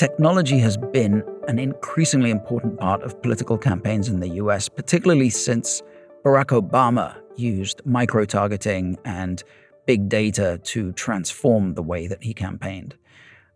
Technology 0.03 0.59
has 0.59 0.77
been 0.77 1.23
an 1.47 1.61
increasingly 1.61 2.31
important 2.31 2.77
part 2.77 3.05
of 3.05 3.23
political 3.23 3.57
campaigns 3.57 4.09
in 4.09 4.19
the 4.19 4.31
US, 4.31 4.69
particularly 4.69 5.31
since 5.31 5.81
Barack 6.25 6.47
Obama 6.47 7.15
used 7.37 7.81
micro 7.85 8.25
targeting 8.25 8.99
and 9.05 9.45
big 9.87 10.09
data 10.09 10.59
to 10.65 10.91
transform 10.95 11.75
the 11.75 11.85
way 11.85 12.09
that 12.09 12.21
he 12.21 12.35
campaigned. 12.35 12.97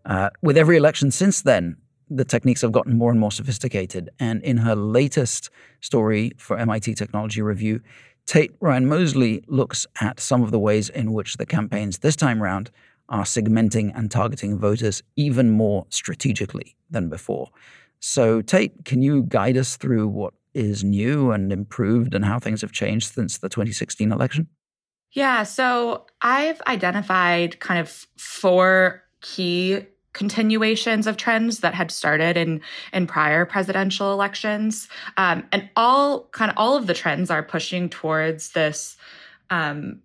Uh, 0.05 0.29
with 0.41 0.55
every 0.55 0.77
election 0.77 1.11
since 1.11 1.41
then, 1.41 1.75
the 2.09 2.23
techniques 2.23 2.61
have 2.61 2.71
gotten 2.71 2.97
more 2.97 3.11
and 3.11 3.19
more 3.19 3.33
sophisticated. 3.33 4.09
And 4.17 4.41
in 4.41 4.55
her 4.55 4.73
latest 4.73 5.49
story 5.81 6.31
for 6.37 6.57
MIT 6.57 6.93
Technology 6.93 7.41
Review, 7.41 7.81
Tate 8.25 8.55
Ryan 8.61 8.87
Mosley 8.87 9.43
looks 9.47 9.85
at 9.99 10.21
some 10.21 10.43
of 10.43 10.51
the 10.51 10.59
ways 10.59 10.87
in 10.87 11.11
which 11.11 11.35
the 11.35 11.45
campaigns 11.45 11.97
this 11.97 12.15
time 12.15 12.41
round 12.41 12.71
are 13.09 13.23
segmenting 13.23 13.91
and 13.97 14.11
targeting 14.11 14.57
voters 14.57 15.01
even 15.15 15.49
more 15.49 15.85
strategically 15.89 16.75
than 16.89 17.09
before. 17.09 17.49
So, 17.99 18.41
Tate, 18.41 18.85
can 18.85 19.01
you 19.01 19.23
guide 19.23 19.57
us 19.57 19.77
through 19.77 20.07
what 20.07 20.33
is 20.53 20.83
new 20.83 21.31
and 21.31 21.51
improved 21.51 22.13
and 22.13 22.25
how 22.25 22.39
things 22.39 22.61
have 22.61 22.71
changed 22.71 23.13
since 23.13 23.37
the 23.37 23.49
2016 23.49 24.11
election? 24.11 24.47
Yeah, 25.11 25.43
so 25.43 26.05
I've 26.21 26.61
identified 26.67 27.59
kind 27.59 27.79
of 27.79 28.07
four 28.17 29.03
key 29.21 29.85
continuations 30.13 31.05
of 31.05 31.15
trends 31.15 31.59
that 31.59 31.75
had 31.75 31.91
started 31.91 32.37
in 32.37 32.61
in 32.91 33.05
prior 33.07 33.45
presidential 33.45 34.11
elections, 34.11 34.87
um, 35.15 35.43
and 35.51 35.69
all 35.75 36.27
kind 36.31 36.51
of 36.51 36.57
all 36.57 36.75
of 36.75 36.87
the 36.87 36.93
trends 36.93 37.29
are 37.29 37.43
pushing 37.43 37.87
towards 37.87 38.51
this 38.51 38.97
um, 39.49 40.01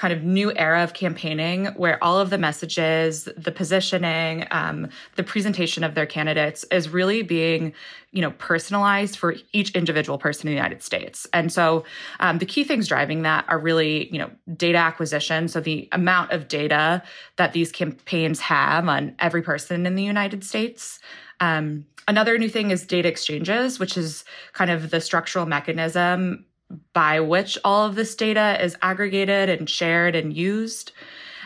kind 0.00 0.14
of 0.14 0.22
new 0.22 0.50
era 0.56 0.82
of 0.82 0.94
campaigning 0.94 1.66
where 1.76 2.02
all 2.02 2.18
of 2.18 2.30
the 2.30 2.38
messages, 2.38 3.28
the 3.36 3.52
positioning, 3.52 4.46
um, 4.50 4.88
the 5.16 5.22
presentation 5.22 5.84
of 5.84 5.94
their 5.94 6.06
candidates 6.06 6.64
is 6.72 6.88
really 6.88 7.20
being, 7.22 7.74
you 8.10 8.22
know, 8.22 8.30
personalized 8.38 9.18
for 9.18 9.36
each 9.52 9.72
individual 9.72 10.16
person 10.16 10.48
in 10.48 10.52
the 10.52 10.56
United 10.56 10.82
States. 10.82 11.26
And 11.34 11.52
so 11.52 11.84
um, 12.18 12.38
the 12.38 12.46
key 12.46 12.64
things 12.64 12.88
driving 12.88 13.20
that 13.24 13.44
are 13.48 13.58
really, 13.58 14.10
you 14.10 14.18
know, 14.18 14.30
data 14.56 14.78
acquisition. 14.78 15.48
So 15.48 15.60
the 15.60 15.86
amount 15.92 16.32
of 16.32 16.48
data 16.48 17.02
that 17.36 17.52
these 17.52 17.70
campaigns 17.70 18.40
have 18.40 18.88
on 18.88 19.14
every 19.18 19.42
person 19.42 19.84
in 19.84 19.96
the 19.96 20.02
United 20.02 20.44
States. 20.44 20.98
Um, 21.40 21.84
another 22.08 22.38
new 22.38 22.48
thing 22.48 22.70
is 22.70 22.86
data 22.86 23.06
exchanges, 23.06 23.78
which 23.78 23.98
is 23.98 24.24
kind 24.54 24.70
of 24.70 24.88
the 24.88 25.02
structural 25.02 25.44
mechanism 25.44 26.46
by 26.92 27.20
which 27.20 27.58
all 27.64 27.86
of 27.86 27.94
this 27.94 28.14
data 28.14 28.62
is 28.62 28.76
aggregated 28.82 29.48
and 29.48 29.68
shared 29.68 30.14
and 30.14 30.34
used. 30.36 30.92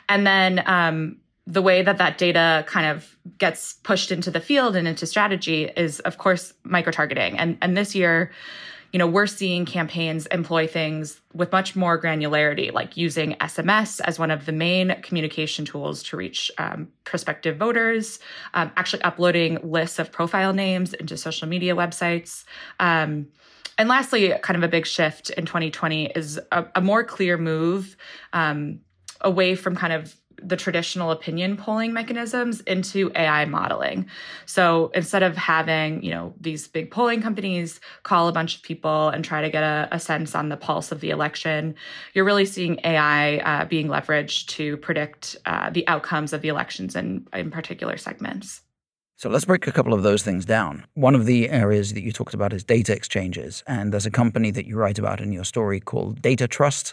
And 0.08 0.26
then 0.26 0.62
um, 0.66 1.18
the 1.46 1.62
way 1.62 1.82
that 1.82 1.98
that 1.98 2.18
data 2.18 2.64
kind 2.66 2.86
of 2.86 3.16
gets 3.38 3.74
pushed 3.74 4.10
into 4.10 4.30
the 4.30 4.40
field 4.40 4.76
and 4.76 4.86
into 4.86 5.06
strategy 5.06 5.70
is, 5.76 6.00
of 6.00 6.18
course, 6.18 6.52
micro 6.64 6.92
targeting. 6.92 7.38
And, 7.38 7.58
and 7.62 7.76
this 7.76 7.94
year, 7.94 8.32
you 8.92 8.98
know, 8.98 9.08
we're 9.08 9.26
seeing 9.26 9.64
campaigns 9.64 10.26
employ 10.26 10.68
things 10.68 11.20
with 11.32 11.50
much 11.50 11.74
more 11.74 12.00
granularity, 12.00 12.72
like 12.72 12.96
using 12.96 13.32
SMS 13.40 14.00
as 14.04 14.20
one 14.20 14.30
of 14.30 14.46
the 14.46 14.52
main 14.52 14.94
communication 15.02 15.64
tools 15.64 16.00
to 16.04 16.16
reach 16.16 16.48
um, 16.58 16.86
prospective 17.02 17.56
voters, 17.56 18.20
um, 18.54 18.70
actually 18.76 19.02
uploading 19.02 19.58
lists 19.64 19.98
of 19.98 20.12
profile 20.12 20.52
names 20.52 20.94
into 20.94 21.16
social 21.16 21.48
media 21.48 21.74
websites. 21.74 22.44
Um, 22.78 23.26
and 23.78 23.88
lastly, 23.88 24.32
kind 24.42 24.56
of 24.56 24.62
a 24.62 24.68
big 24.68 24.86
shift 24.86 25.30
in 25.30 25.46
2020 25.46 26.06
is 26.14 26.40
a, 26.52 26.66
a 26.74 26.80
more 26.80 27.04
clear 27.04 27.36
move 27.36 27.96
um, 28.32 28.80
away 29.20 29.54
from 29.54 29.74
kind 29.74 29.92
of 29.92 30.14
the 30.42 30.56
traditional 30.56 31.10
opinion 31.10 31.56
polling 31.56 31.92
mechanisms 31.92 32.60
into 32.62 33.10
AI 33.14 33.44
modeling. 33.46 34.06
So 34.46 34.90
instead 34.94 35.22
of 35.22 35.36
having, 35.36 36.02
you 36.02 36.10
know, 36.10 36.34
these 36.40 36.68
big 36.68 36.90
polling 36.90 37.22
companies 37.22 37.80
call 38.02 38.28
a 38.28 38.32
bunch 38.32 38.56
of 38.56 38.62
people 38.62 39.08
and 39.08 39.24
try 39.24 39.40
to 39.42 39.50
get 39.50 39.62
a, 39.62 39.88
a 39.92 39.98
sense 39.98 40.34
on 40.34 40.48
the 40.48 40.56
pulse 40.56 40.92
of 40.92 41.00
the 41.00 41.10
election, 41.10 41.74
you're 42.12 42.24
really 42.24 42.44
seeing 42.44 42.78
AI 42.84 43.38
uh, 43.38 43.64
being 43.64 43.88
leveraged 43.88 44.48
to 44.48 44.76
predict 44.78 45.36
uh, 45.46 45.70
the 45.70 45.86
outcomes 45.88 46.32
of 46.32 46.42
the 46.42 46.48
elections 46.48 46.94
in, 46.94 47.26
in 47.32 47.50
particular 47.50 47.96
segments. 47.96 48.60
So 49.24 49.30
let's 49.30 49.46
break 49.46 49.66
a 49.66 49.72
couple 49.72 49.94
of 49.94 50.02
those 50.02 50.22
things 50.22 50.44
down. 50.44 50.84
One 50.92 51.14
of 51.14 51.24
the 51.24 51.48
areas 51.48 51.94
that 51.94 52.02
you 52.02 52.12
talked 52.12 52.34
about 52.34 52.52
is 52.52 52.62
data 52.62 52.94
exchanges. 52.94 53.62
And 53.66 53.90
there's 53.90 54.04
a 54.04 54.10
company 54.10 54.50
that 54.50 54.66
you 54.66 54.76
write 54.76 54.98
about 54.98 55.18
in 55.18 55.32
your 55.32 55.44
story 55.44 55.80
called 55.80 56.20
Data 56.20 56.46
Trust. 56.46 56.92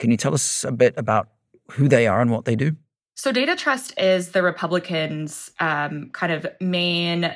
Can 0.00 0.10
you 0.10 0.16
tell 0.16 0.34
us 0.34 0.64
a 0.64 0.72
bit 0.72 0.92
about 0.96 1.28
who 1.70 1.86
they 1.86 2.08
are 2.08 2.20
and 2.20 2.32
what 2.32 2.46
they 2.46 2.56
do? 2.56 2.74
So, 3.14 3.30
Data 3.30 3.54
Trust 3.54 3.96
is 3.96 4.30
the 4.30 4.42
Republicans' 4.42 5.52
um, 5.60 6.10
kind 6.12 6.32
of 6.32 6.48
main 6.60 7.32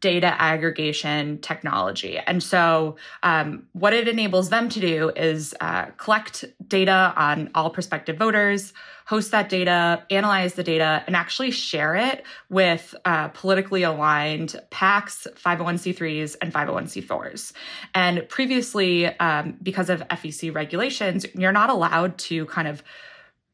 data 0.00 0.40
aggregation 0.40 1.38
technology. 1.40 2.18
And 2.18 2.42
so, 2.42 2.96
um, 3.22 3.66
what 3.72 3.92
it 3.92 4.08
enables 4.08 4.50
them 4.50 4.68
to 4.70 4.80
do 4.80 5.10
is 5.10 5.54
uh, 5.60 5.86
collect 5.96 6.44
data 6.66 7.12
on 7.16 7.50
all 7.54 7.70
prospective 7.70 8.16
voters, 8.16 8.72
host 9.06 9.30
that 9.30 9.48
data, 9.48 10.04
analyze 10.10 10.54
the 10.54 10.62
data, 10.62 11.02
and 11.06 11.16
actually 11.16 11.50
share 11.50 11.94
it 11.94 12.24
with 12.50 12.94
uh, 13.04 13.28
politically 13.28 13.82
aligned 13.82 14.60
PACs, 14.70 15.26
501c3s, 15.34 16.36
and 16.40 16.52
501c4s. 16.52 17.52
And 17.94 18.28
previously, 18.28 19.06
um, 19.18 19.56
because 19.62 19.90
of 19.90 20.00
FEC 20.08 20.54
regulations, 20.54 21.26
you're 21.34 21.52
not 21.52 21.70
allowed 21.70 22.18
to 22.18 22.46
kind 22.46 22.68
of 22.68 22.82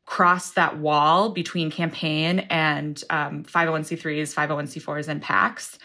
cross 0.06 0.50
that 0.52 0.78
wall 0.78 1.30
between 1.30 1.70
campaign 1.70 2.40
and 2.50 3.02
um, 3.10 3.44
501c3s, 3.44 4.34
501c4s, 4.34 5.08
and 5.08 5.22
PACs. 5.22 5.78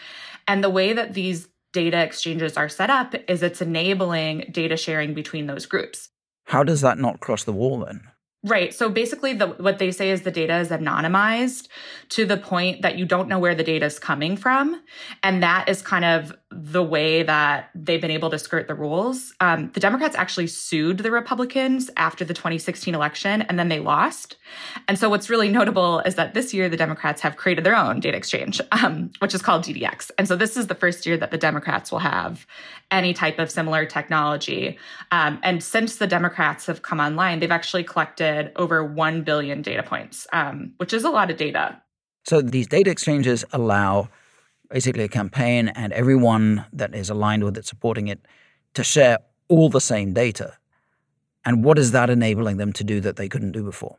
And 0.46 0.62
the 0.62 0.70
way 0.70 0.92
that 0.92 1.14
these 1.14 1.48
data 1.72 2.02
exchanges 2.02 2.56
are 2.56 2.68
set 2.68 2.90
up 2.90 3.14
is 3.28 3.42
it's 3.42 3.62
enabling 3.62 4.50
data 4.50 4.76
sharing 4.76 5.14
between 5.14 5.46
those 5.46 5.66
groups. 5.66 6.08
How 6.46 6.64
does 6.64 6.80
that 6.80 6.98
not 6.98 7.20
cross 7.20 7.44
the 7.44 7.52
wall 7.52 7.78
then? 7.84 8.09
Right. 8.42 8.72
So 8.72 8.88
basically, 8.88 9.34
the, 9.34 9.48
what 9.48 9.78
they 9.78 9.90
say 9.90 10.10
is 10.10 10.22
the 10.22 10.30
data 10.30 10.56
is 10.56 10.70
anonymized 10.70 11.68
to 12.10 12.24
the 12.24 12.38
point 12.38 12.80
that 12.80 12.96
you 12.96 13.04
don't 13.04 13.28
know 13.28 13.38
where 13.38 13.54
the 13.54 13.62
data 13.62 13.84
is 13.84 13.98
coming 13.98 14.34
from. 14.34 14.80
And 15.22 15.42
that 15.42 15.68
is 15.68 15.82
kind 15.82 16.06
of 16.06 16.32
the 16.50 16.82
way 16.82 17.22
that 17.22 17.68
they've 17.74 18.00
been 18.00 18.10
able 18.10 18.30
to 18.30 18.38
skirt 18.38 18.66
the 18.66 18.74
rules. 18.74 19.34
Um, 19.40 19.70
the 19.74 19.80
Democrats 19.80 20.16
actually 20.16 20.46
sued 20.46 20.98
the 20.98 21.10
Republicans 21.10 21.90
after 21.98 22.24
the 22.24 22.32
2016 22.32 22.94
election, 22.94 23.42
and 23.42 23.58
then 23.58 23.68
they 23.68 23.78
lost. 23.78 24.36
And 24.88 24.98
so, 24.98 25.10
what's 25.10 25.28
really 25.28 25.50
notable 25.50 26.00
is 26.00 26.14
that 26.14 26.32
this 26.32 26.54
year 26.54 26.70
the 26.70 26.78
Democrats 26.78 27.20
have 27.20 27.36
created 27.36 27.62
their 27.62 27.76
own 27.76 28.00
data 28.00 28.16
exchange, 28.16 28.60
um, 28.72 29.10
which 29.18 29.34
is 29.34 29.42
called 29.42 29.64
DDX. 29.64 30.10
And 30.16 30.26
so, 30.26 30.34
this 30.34 30.56
is 30.56 30.66
the 30.66 30.74
first 30.74 31.04
year 31.04 31.18
that 31.18 31.30
the 31.30 31.38
Democrats 31.38 31.92
will 31.92 31.98
have 31.98 32.46
any 32.90 33.12
type 33.12 33.38
of 33.38 33.50
similar 33.50 33.84
technology. 33.84 34.78
Um, 35.12 35.38
and 35.42 35.62
since 35.62 35.96
the 35.96 36.06
Democrats 36.06 36.66
have 36.66 36.82
come 36.82 36.98
online, 36.98 37.38
they've 37.38 37.50
actually 37.50 37.84
collected 37.84 38.29
over 38.56 38.84
1 38.84 39.22
billion 39.22 39.62
data 39.62 39.82
points, 39.82 40.26
um, 40.32 40.72
which 40.78 40.92
is 40.92 41.04
a 41.04 41.10
lot 41.10 41.30
of 41.30 41.36
data. 41.36 41.80
So, 42.24 42.42
these 42.42 42.66
data 42.66 42.90
exchanges 42.90 43.44
allow 43.52 44.08
basically 44.70 45.04
a 45.04 45.08
campaign 45.08 45.68
and 45.68 45.92
everyone 45.92 46.64
that 46.72 46.94
is 46.94 47.10
aligned 47.10 47.44
with 47.44 47.56
it 47.56 47.66
supporting 47.66 48.08
it 48.08 48.20
to 48.74 48.84
share 48.84 49.18
all 49.48 49.68
the 49.68 49.80
same 49.80 50.12
data. 50.12 50.56
And 51.44 51.64
what 51.64 51.78
is 51.78 51.92
that 51.92 52.10
enabling 52.10 52.58
them 52.58 52.72
to 52.74 52.84
do 52.84 53.00
that 53.00 53.16
they 53.16 53.28
couldn't 53.28 53.52
do 53.52 53.64
before? 53.64 53.96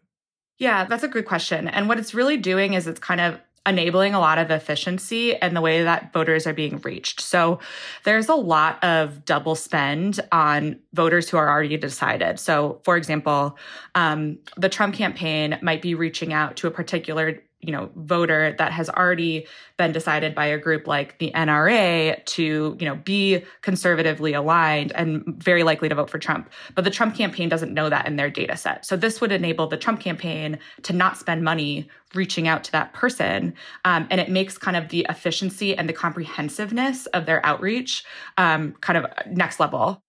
Yeah, 0.58 0.86
that's 0.86 1.04
a 1.04 1.08
good 1.08 1.26
question. 1.26 1.68
And 1.68 1.90
what 1.90 1.98
it's 2.00 2.14
really 2.14 2.38
doing 2.38 2.74
is 2.74 2.88
it's 2.88 3.00
kind 3.00 3.20
of 3.20 3.40
enabling 3.68 4.16
a 4.16 4.20
lot 4.20 4.40
of 4.40 4.50
efficiency 4.50 5.36
and 5.36 5.56
the 5.56 5.62
way 5.62 5.84
that 5.84 6.12
voters 6.14 6.48
are 6.48 6.54
being 6.54 6.80
reached. 6.80 7.22
So 7.22 7.60
there's 8.04 8.28
a 8.28 8.36
lot 8.36 8.84
of 8.84 9.24
double 9.24 9.54
spend 9.56 10.20
on 10.32 10.80
voters 10.94 11.30
who 11.30 11.38
are 11.38 11.48
already 11.50 11.78
decided. 11.78 12.40
So, 12.40 12.82
for 12.84 12.98
example, 12.98 13.58
um, 13.94 14.40
the 14.58 14.70
Trump 14.70 14.96
campaign 14.96 15.60
might 15.62 15.82
be 15.82 15.94
reaching 15.94 16.34
out 16.34 16.56
to 16.58 16.68
a 16.68 16.72
particular 16.72 17.44
you 17.62 17.72
know 17.72 17.90
voter 17.96 18.56
that 18.58 18.72
has 18.72 18.90
already 18.90 19.46
been 19.78 19.92
decided 19.92 20.34
by 20.36 20.46
a 20.46 20.58
group 20.58 20.88
like 20.88 21.18
the 21.20 21.32
NRA 21.34 22.24
to 22.26 22.78
you 22.80 22.86
know 22.86 22.96
be 22.96 23.44
conservatively 23.62 24.34
aligned 24.34 24.92
and 24.94 25.24
very 25.38 25.64
likely 25.64 25.90
to 25.90 25.96
vote 25.96 26.10
for 26.10 26.20
Trump. 26.20 26.50
But 26.76 26.84
the 26.84 26.92
Trump 26.92 27.16
campaign 27.16 27.50
doesn't 27.50 27.74
know 27.74 27.90
that 27.90 28.08
in 28.08 28.16
their 28.16 28.30
data 28.30 28.58
set. 28.58 28.86
So 28.86 28.96
this 28.96 29.22
would 29.22 29.32
enable 29.32 29.68
the 29.68 29.78
Trump 29.78 30.00
campaign 30.00 30.60
to 30.84 30.94
not 30.94 31.18
spend 31.18 31.44
money 31.44 31.90
reaching 32.14 32.48
out 32.48 32.64
to 32.66 32.72
that 32.74 32.94
person 32.94 33.54
um, 33.86 34.08
and 34.10 34.20
it 34.20 34.30
makes 34.30 34.58
kind 34.58 34.76
of 34.76 34.90
the 34.90 35.06
efficiency 35.10 35.76
and 35.78 35.88
the 35.88 35.94
comprehensiveness 35.94 37.06
of 37.08 37.26
their 37.26 37.46
outreach 37.46 38.04
um, 38.38 38.74
kind 38.82 38.98
of 38.98 39.06
next 39.28 39.60
level. 39.60 40.02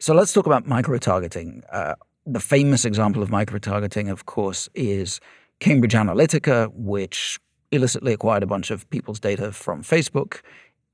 So 0.00 0.14
let's 0.14 0.32
talk 0.32 0.46
about 0.46 0.66
micro 0.66 0.98
targeting 0.98 1.62
uh, 1.72 1.94
the 2.28 2.40
famous 2.40 2.84
example 2.84 3.22
of 3.22 3.30
micro 3.30 3.58
targeting 3.58 4.10
of 4.10 4.26
course 4.26 4.68
is 4.74 5.20
Cambridge 5.60 5.94
Analytica, 5.94 6.70
which 6.74 7.38
illicitly 7.70 8.12
acquired 8.12 8.42
a 8.42 8.46
bunch 8.46 8.70
of 8.70 8.88
people's 8.90 9.20
data 9.20 9.52
from 9.52 9.82
Facebook 9.82 10.40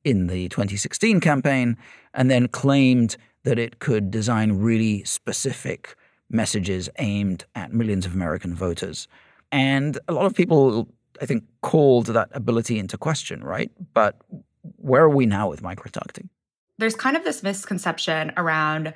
in 0.04 0.26
the 0.26 0.49
2016 0.49 1.21
campaign, 1.21 1.76
and 2.12 2.30
then 2.30 2.49
claimed 2.49 3.16
that 3.44 3.59
it 3.59 3.78
could 3.78 4.11
design 4.11 4.52
really 4.52 5.04
specific 5.04 5.97
messages 6.30 6.88
aimed 6.99 7.44
at 7.54 7.73
millions 7.73 8.06
of 8.06 8.14
American 8.14 8.54
voters. 8.54 9.06
And 9.52 9.99
a 10.09 10.12
lot 10.12 10.26
of 10.26 10.35
people, 10.35 10.88
I 11.21 11.26
think, 11.26 11.44
called 11.62 12.06
that 12.06 12.28
ability 12.33 12.78
into 12.78 12.99
question, 12.99 13.44
right? 13.44 13.71
But 13.92 14.21
where 14.76 15.02
are 15.02 15.11
we 15.11 15.26
now 15.26 15.48
with 15.48 15.62
microtargeting? 15.62 16.29
There's 16.79 16.96
kind 16.96 17.16
of 17.16 17.24
this 17.24 17.42
misconception 17.42 18.33
around 18.37 18.94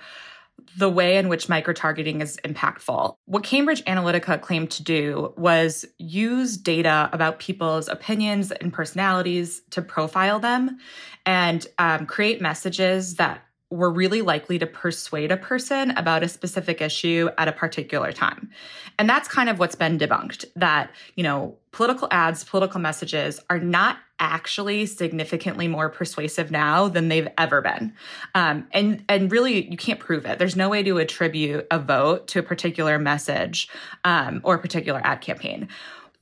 the 0.76 0.88
way 0.88 1.16
in 1.16 1.28
which 1.28 1.48
microtargeting 1.48 2.20
is 2.22 2.38
impactful. 2.44 3.14
What 3.24 3.44
Cambridge 3.44 3.84
Analytica 3.84 4.40
claimed 4.40 4.70
to 4.72 4.82
do 4.82 5.32
was 5.36 5.84
use 5.98 6.56
data 6.56 7.08
about 7.12 7.38
people's 7.38 7.88
opinions 7.88 8.52
and 8.52 8.72
personalities 8.72 9.62
to 9.70 9.82
profile 9.82 10.38
them 10.38 10.78
and 11.26 11.66
um, 11.78 12.06
create 12.06 12.40
messages 12.40 13.16
that 13.16 13.42
were 13.70 13.90
really 13.90 14.22
likely 14.22 14.58
to 14.58 14.66
persuade 14.66 15.30
a 15.30 15.36
person 15.36 15.90
about 15.92 16.22
a 16.22 16.28
specific 16.28 16.80
issue 16.80 17.28
at 17.36 17.48
a 17.48 17.52
particular 17.52 18.12
time. 18.12 18.48
And 18.98 19.08
that's 19.08 19.28
kind 19.28 19.48
of 19.48 19.58
what's 19.58 19.74
been 19.74 19.98
debunked 19.98 20.46
that, 20.56 20.90
you 21.16 21.22
know, 21.22 21.56
political 21.70 22.08
ads, 22.10 22.44
political 22.44 22.80
messages 22.80 23.40
are 23.50 23.58
not 23.58 23.98
actually 24.20 24.86
significantly 24.86 25.68
more 25.68 25.88
persuasive 25.88 26.50
now 26.50 26.88
than 26.88 27.08
they've 27.08 27.28
ever 27.36 27.60
been. 27.60 27.92
Um, 28.34 28.66
and 28.72 29.04
and 29.08 29.30
really, 29.30 29.70
you 29.70 29.76
can't 29.76 30.00
prove 30.00 30.24
it. 30.24 30.38
There's 30.38 30.56
no 30.56 30.70
way 30.70 30.82
to 30.82 30.98
attribute 30.98 31.66
a 31.70 31.78
vote 31.78 32.26
to 32.28 32.38
a 32.38 32.42
particular 32.42 32.98
message 32.98 33.68
um, 34.04 34.40
or 34.44 34.54
a 34.54 34.58
particular 34.58 35.00
ad 35.04 35.20
campaign. 35.20 35.68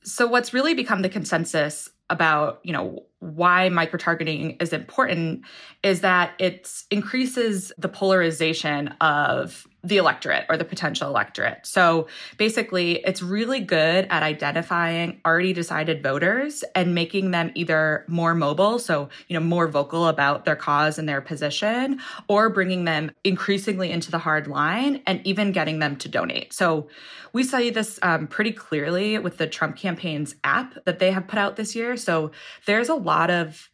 So 0.03 0.27
what's 0.27 0.53
really 0.53 0.73
become 0.73 1.01
the 1.01 1.09
consensus 1.09 1.89
about 2.09 2.59
you 2.63 2.73
know 2.73 3.03
why 3.19 3.69
microtargeting 3.71 4.61
is 4.61 4.73
important 4.73 5.41
is 5.83 6.01
that 6.01 6.33
it 6.39 6.71
increases 6.91 7.71
the 7.77 7.89
polarization 7.89 8.89
of 9.01 9.65
the 9.87 9.97
electorate 9.97 10.45
or 10.49 10.57
the 10.57 10.65
potential 10.65 11.07
electorate. 11.07 11.65
So 11.65 12.07
basically, 12.37 12.97
it's 13.05 13.21
really 13.21 13.61
good 13.61 14.05
at 14.09 14.21
identifying 14.21 15.21
already 15.25 15.53
decided 15.53 16.03
voters 16.03 16.63
and 16.75 16.93
making 16.93 17.31
them 17.31 17.51
either 17.55 18.03
more 18.07 18.35
mobile, 18.35 18.79
so, 18.79 19.09
you 19.27 19.39
know, 19.39 19.45
more 19.45 19.67
vocal 19.67 20.07
about 20.07 20.43
their 20.45 20.55
cause 20.55 20.99
and 20.99 21.07
their 21.07 21.21
position, 21.21 22.01
or 22.27 22.49
bringing 22.49 22.83
them 22.83 23.11
increasingly 23.23 23.91
into 23.91 24.11
the 24.11 24.17
hard 24.17 24.47
line 24.47 25.01
and 25.07 25.25
even 25.25 25.51
getting 25.51 25.79
them 25.79 25.95
to 25.97 26.09
donate. 26.09 26.53
So 26.53 26.89
we 27.31 27.43
see 27.43 27.69
this 27.69 27.99
um, 28.01 28.27
pretty 28.27 28.51
clearly 28.51 29.17
with 29.17 29.37
the 29.37 29.47
Trump 29.47 29.77
campaign's 29.77 30.35
app 30.43 30.73
that 30.85 30.99
they 30.99 31.11
have 31.11 31.27
put 31.27 31.39
out 31.39 31.55
this 31.55 31.75
year. 31.75 31.95
So 31.95 32.31
there's 32.65 32.89
a 32.89 32.95
lot 32.95 33.29
of 33.29 33.69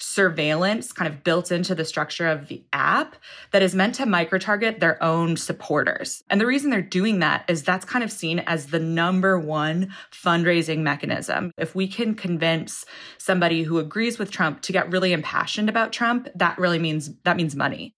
surveillance 0.00 0.92
kind 0.92 1.12
of 1.12 1.24
built 1.24 1.50
into 1.50 1.74
the 1.74 1.84
structure 1.84 2.26
of 2.26 2.48
the 2.48 2.62
app 2.72 3.16
that 3.50 3.62
is 3.62 3.74
meant 3.74 3.94
to 3.96 4.06
micro 4.06 4.38
target 4.38 4.80
their 4.80 5.02
own 5.02 5.36
supporters. 5.36 6.22
And 6.30 6.40
the 6.40 6.46
reason 6.46 6.70
they're 6.70 6.82
doing 6.82 7.18
that 7.18 7.44
is 7.48 7.62
that's 7.62 7.84
kind 7.84 8.04
of 8.04 8.12
seen 8.12 8.40
as 8.40 8.68
the 8.68 8.78
number 8.78 9.38
one 9.38 9.92
fundraising 10.12 10.78
mechanism. 10.78 11.50
If 11.58 11.74
we 11.74 11.88
can 11.88 12.14
convince 12.14 12.84
somebody 13.18 13.62
who 13.62 13.78
agrees 13.78 14.18
with 14.18 14.30
Trump 14.30 14.62
to 14.62 14.72
get 14.72 14.90
really 14.90 15.12
impassioned 15.12 15.68
about 15.68 15.92
Trump, 15.92 16.28
that 16.34 16.58
really 16.58 16.78
means 16.78 17.10
that 17.24 17.36
means 17.36 17.56
money. 17.56 17.94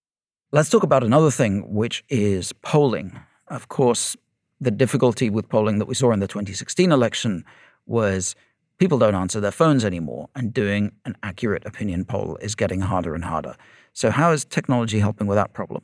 Let's 0.53 0.71
talk 0.71 0.83
about 0.83 1.05
another 1.05 1.31
thing 1.31 1.73
which 1.73 2.03
is 2.09 2.53
polling. 2.55 3.19
Of 3.49 3.69
course, 3.69 4.17
the 4.61 4.71
difficulty 4.71 5.31
with 5.31 5.49
polling 5.49 5.79
that 5.79 5.87
we 5.87 5.95
saw 5.95 6.13
in 6.13 6.21
the 6.21 6.27
2016 6.27 6.91
election 6.91 7.45
was 7.87 8.35
people 8.81 8.99
don't 8.99 9.15
answer 9.15 9.41
their 9.41 9.53
phones 9.53 9.85
anymore, 9.85 10.29
and 10.35 10.53
doing 10.53 10.91
an 11.05 11.15
accurate 11.23 11.65
opinion 11.67 12.05
poll 12.05 12.37
is 12.41 12.55
getting 12.57 12.81
harder 12.81 13.15
and 13.15 13.25
harder. 13.25 13.55
So, 13.93 14.11
how 14.11 14.33
is 14.33 14.45
technology 14.45 14.99
helping 14.99 15.27
with 15.29 15.37
that 15.37 15.53
problem? 15.53 15.83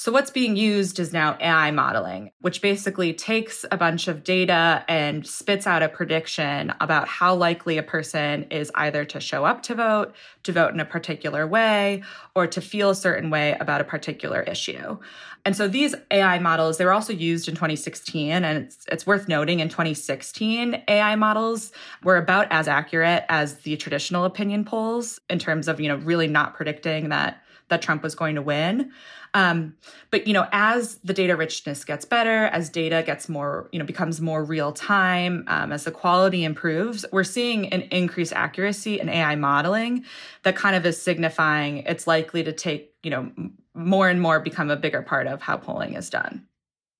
So, 0.00 0.12
what's 0.12 0.30
being 0.30 0.54
used 0.54 1.00
is 1.00 1.12
now 1.12 1.36
AI 1.40 1.72
modeling, 1.72 2.30
which 2.40 2.62
basically 2.62 3.12
takes 3.12 3.64
a 3.72 3.76
bunch 3.76 4.06
of 4.06 4.22
data 4.22 4.84
and 4.86 5.26
spits 5.26 5.66
out 5.66 5.82
a 5.82 5.88
prediction 5.88 6.72
about 6.80 7.08
how 7.08 7.34
likely 7.34 7.78
a 7.78 7.82
person 7.82 8.44
is 8.44 8.70
either 8.76 9.04
to 9.06 9.18
show 9.18 9.44
up 9.44 9.60
to 9.64 9.74
vote, 9.74 10.14
to 10.44 10.52
vote 10.52 10.72
in 10.72 10.78
a 10.78 10.84
particular 10.84 11.48
way, 11.48 12.04
or 12.36 12.46
to 12.46 12.60
feel 12.60 12.90
a 12.90 12.94
certain 12.94 13.28
way 13.28 13.56
about 13.58 13.80
a 13.80 13.84
particular 13.84 14.42
issue. 14.42 14.98
And 15.44 15.56
so 15.56 15.66
these 15.66 15.96
AI 16.12 16.38
models, 16.38 16.78
they 16.78 16.84
were 16.84 16.92
also 16.92 17.12
used 17.12 17.48
in 17.48 17.56
2016. 17.56 18.30
And 18.30 18.66
it's, 18.66 18.86
it's 18.92 19.04
worth 19.04 19.26
noting 19.26 19.58
in 19.58 19.68
2016, 19.68 20.80
AI 20.86 21.16
models 21.16 21.72
were 22.04 22.18
about 22.18 22.46
as 22.52 22.68
accurate 22.68 23.24
as 23.28 23.62
the 23.62 23.76
traditional 23.76 24.24
opinion 24.24 24.64
polls 24.64 25.20
in 25.28 25.40
terms 25.40 25.66
of, 25.66 25.80
you 25.80 25.88
know, 25.88 25.96
really 25.96 26.28
not 26.28 26.54
predicting 26.54 27.08
that 27.08 27.42
that 27.68 27.82
Trump 27.82 28.02
was 28.02 28.14
going 28.14 28.34
to 28.34 28.42
win. 28.42 28.90
Um, 29.34 29.74
but 30.10 30.26
you 30.26 30.32
know, 30.32 30.46
as 30.52 30.96
the 31.04 31.12
data 31.12 31.36
richness 31.36 31.84
gets 31.84 32.04
better, 32.04 32.46
as 32.46 32.70
data 32.70 33.02
gets 33.04 33.28
more, 33.28 33.68
you 33.72 33.78
know, 33.78 33.84
becomes 33.84 34.20
more 34.20 34.42
real 34.42 34.72
time, 34.72 35.44
um, 35.48 35.72
as 35.72 35.84
the 35.84 35.90
quality 35.90 36.44
improves, 36.44 37.04
we're 37.12 37.24
seeing 37.24 37.68
an 37.72 37.82
increased 37.82 38.32
accuracy 38.32 38.98
in 38.98 39.08
AI 39.08 39.36
modeling 39.36 40.04
that 40.44 40.56
kind 40.56 40.76
of 40.76 40.86
is 40.86 41.00
signifying 41.00 41.78
it's 41.78 42.06
likely 42.06 42.42
to 42.42 42.52
take, 42.52 42.94
you 43.02 43.10
know, 43.10 43.30
more 43.74 44.08
and 44.08 44.20
more 44.20 44.40
become 44.40 44.70
a 44.70 44.76
bigger 44.76 45.02
part 45.02 45.26
of 45.26 45.42
how 45.42 45.56
polling 45.56 45.94
is 45.94 46.10
done. 46.10 46.46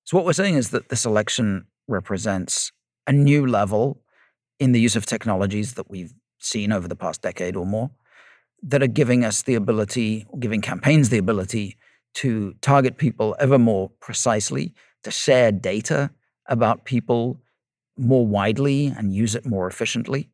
So 0.05 0.17
what 0.17 0.25
we're 0.25 0.33
saying 0.33 0.55
is 0.55 0.69
that 0.69 0.89
this 0.89 1.05
election 1.05 1.65
represents 1.87 2.71
a 3.07 3.11
new 3.11 3.45
level 3.45 4.01
in 4.59 4.71
the 4.71 4.79
use 4.79 4.95
of 4.95 5.05
technologies 5.05 5.73
that 5.73 5.89
we've 5.89 6.13
seen 6.39 6.71
over 6.71 6.87
the 6.87 6.95
past 6.95 7.21
decade 7.21 7.55
or 7.55 7.65
more 7.65 7.91
that 8.63 8.83
are 8.83 8.87
giving 8.87 9.23
us 9.23 9.43
the 9.43 9.55
ability, 9.55 10.25
giving 10.39 10.61
campaigns 10.61 11.09
the 11.09 11.17
ability 11.17 11.77
to 12.15 12.53
target 12.61 12.97
people 12.97 13.35
ever 13.39 13.59
more 13.59 13.89
precisely, 13.99 14.73
to 15.03 15.11
share 15.11 15.51
data 15.51 16.11
about 16.47 16.85
people 16.85 17.39
more 17.97 18.25
widely 18.25 18.87
and 18.87 19.13
use 19.13 19.35
it 19.35 19.45
more 19.45 19.67
efficiently, 19.67 20.29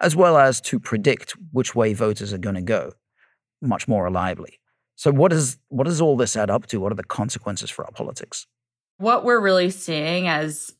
as 0.00 0.16
well 0.16 0.36
as 0.36 0.60
to 0.60 0.80
predict 0.80 1.34
which 1.52 1.74
way 1.74 1.94
voters 1.94 2.32
are 2.32 2.38
going 2.38 2.54
to 2.54 2.62
go 2.62 2.92
much 3.60 3.86
more 3.86 4.04
reliably. 4.04 4.58
So, 4.96 5.10
what, 5.10 5.32
is, 5.32 5.58
what 5.68 5.84
does 5.84 6.00
all 6.00 6.16
this 6.16 6.36
add 6.36 6.50
up 6.50 6.66
to? 6.66 6.80
What 6.80 6.92
are 6.92 6.96
the 6.96 7.04
consequences 7.04 7.70
for 7.70 7.84
our 7.84 7.92
politics? 7.92 8.46
What 8.98 9.24
we're 9.24 9.40
really 9.40 9.70
seeing 9.70 10.28
as 10.28 10.74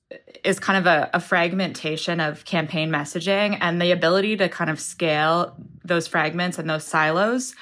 is 0.45 0.59
kind 0.59 0.79
of 0.79 0.87
a, 0.87 1.11
a, 1.15 1.21
fragmentation 1.21 2.21
of 2.21 2.45
campaign 2.45 2.91
messaging 2.91 3.57
and 3.61 3.81
the 3.81 3.93
ability 3.93 4.37
to 4.37 4.49
kind 4.49 4.71
of 4.71 4.79
scale 4.79 5.57
those 5.85 6.07
fragments 6.07 6.59
and 6.59 6.69
those 6.69 6.85
silos 6.85 7.55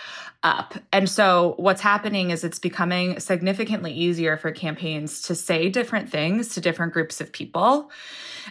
up. 0.42 0.74
And 0.92 1.08
so 1.08 1.54
what's 1.58 1.82
happening 1.82 2.30
is 2.30 2.44
it's 2.44 2.58
becoming 2.58 3.20
significantly 3.20 3.92
easier 3.92 4.36
for 4.36 4.50
campaigns 4.52 5.20
to 5.22 5.34
say 5.34 5.68
different 5.68 6.10
things 6.10 6.48
to 6.54 6.60
different 6.60 6.92
groups 6.92 7.20
of 7.20 7.30
people. 7.32 7.90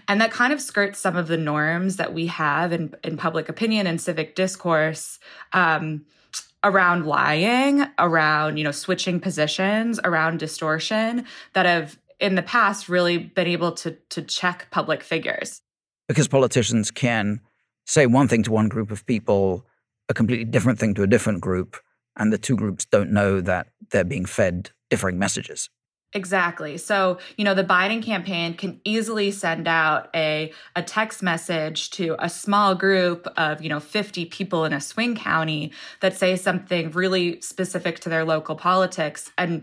And 0.08 0.22
that 0.22 0.32
kind 0.32 0.54
of 0.54 0.62
skirts 0.62 1.00
some 1.00 1.16
of 1.16 1.28
the 1.28 1.38
norms 1.38 1.96
that 1.96 2.14
we 2.14 2.28
have 2.28 2.72
in, 2.72 2.94
in 3.04 3.18
public 3.18 3.50
opinion 3.50 3.88
and 3.88 4.00
civic 4.00 4.36
discourse. 4.36 5.20
Um, 5.52 6.06
around 6.64 7.06
lying, 7.06 7.86
around, 7.98 8.58
you 8.58 8.64
know, 8.64 8.72
switching 8.72 9.20
positions, 9.20 10.00
around 10.04 10.40
distortion 10.40 11.26
that 11.54 11.66
have 11.66 11.98
in 12.20 12.36
the 12.36 12.42
past 12.42 12.90
really 12.90 13.18
been 13.18 13.48
able 13.48 13.72
to 13.72 13.92
to 14.10 14.22
check 14.22 14.68
public 14.72 15.04
figures. 15.04 15.62
Because 16.08 16.28
politicians 16.28 16.92
can 16.92 17.40
say 17.86 18.06
one 18.06 18.28
thing 18.28 18.44
to 18.44 18.52
one 18.52 18.68
group 18.68 18.92
of 18.92 19.06
people 19.06 19.66
a 20.10 20.14
completely 20.14 20.46
different 20.46 20.80
thing 20.80 20.96
to 20.96 21.04
a 21.04 21.08
different 21.08 21.40
group, 21.40 21.78
and 22.18 22.34
the 22.34 22.38
two 22.38 22.56
groups 22.56 22.86
don't 22.86 23.12
know 23.12 23.40
that 23.42 23.68
they're 23.92 24.04
being 24.04 24.26
fed 24.26 24.72
differing 24.90 25.20
messages. 25.20 25.70
Exactly. 26.14 26.78
So, 26.80 27.20
you 27.38 27.46
know, 27.46 27.54
the 27.54 27.64
Biden 27.64 28.02
campaign 28.02 28.56
can 28.56 28.82
easily 28.84 29.30
send 29.30 29.68
out 29.68 30.10
a, 30.16 30.52
a 30.76 30.82
text 30.82 31.22
message 31.22 31.92
to 31.92 32.16
a 32.18 32.28
small 32.28 32.74
group 32.74 33.28
of, 33.38 33.62
you 33.62 33.70
know, 33.70 33.80
50 33.80 34.26
people 34.26 34.66
in 34.66 34.74
a 34.74 34.82
swing 34.82 35.16
county 35.16 35.72
that 36.00 36.18
say 36.18 36.36
something 36.36 36.90
really 36.92 37.40
specific 37.42 38.00
to 38.00 38.10
their 38.10 38.26
local 38.26 38.56
politics. 38.56 39.32
And 39.38 39.62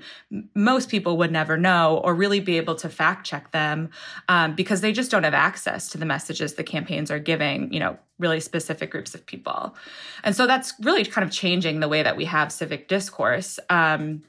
most 0.54 0.88
people 0.88 1.16
would 1.16 1.32
never 1.32 1.56
know 1.56 2.00
or 2.04 2.14
really 2.14 2.38
be 2.38 2.58
able 2.58 2.76
to 2.76 2.88
fact 2.88 3.26
check 3.26 3.50
them 3.50 3.90
um, 4.28 4.54
because 4.54 4.82
they 4.82 4.92
just 4.92 5.10
don't 5.10 5.24
have 5.24 5.34
access 5.34 5.88
to 5.88 5.98
the 5.98 6.06
messages 6.06 6.54
the 6.54 6.62
campaigns 6.62 7.10
are 7.10 7.18
giving, 7.18 7.72
you 7.72 7.80
know, 7.80 7.98
really 8.20 8.38
specific 8.38 8.92
groups 8.92 9.16
of 9.16 9.26
people. 9.26 9.74
And 10.22 10.36
so 10.36 10.46
that's 10.46 10.74
really 10.80 11.04
kind 11.04 11.24
of 11.26 11.32
changing 11.32 11.80
the 11.80 11.88
way 11.88 12.04
that 12.04 12.16
we 12.16 12.24
have 12.26 12.52
civic 12.52 12.86
discourse. 12.86 13.58
Um, 13.68 14.22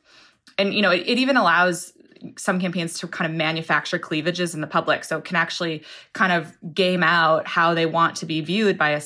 and 0.57 0.73
you 0.73 0.81
know 0.81 0.91
it, 0.91 1.03
it, 1.05 1.17
even 1.17 1.37
allows 1.37 1.93
some 2.37 2.59
campaigns 2.59 2.99
to 2.99 3.07
kind 3.07 3.29
of 3.29 3.37
manufacture 3.37 3.99
cleavages 3.99 4.53
in 4.53 4.61
the 4.61 4.67
public. 4.67 5.03
So 5.03 5.17
it 5.17 5.25
can 5.25 5.35
actually 5.35 5.83
kind 6.13 6.31
of 6.31 6.57
game 6.73 7.03
out 7.03 7.47
how 7.47 7.73
they 7.73 7.85
want 7.85 8.15
to 8.17 8.25
be 8.25 8.41
viewed 8.41 8.77
by 8.77 8.89
a 8.89 9.01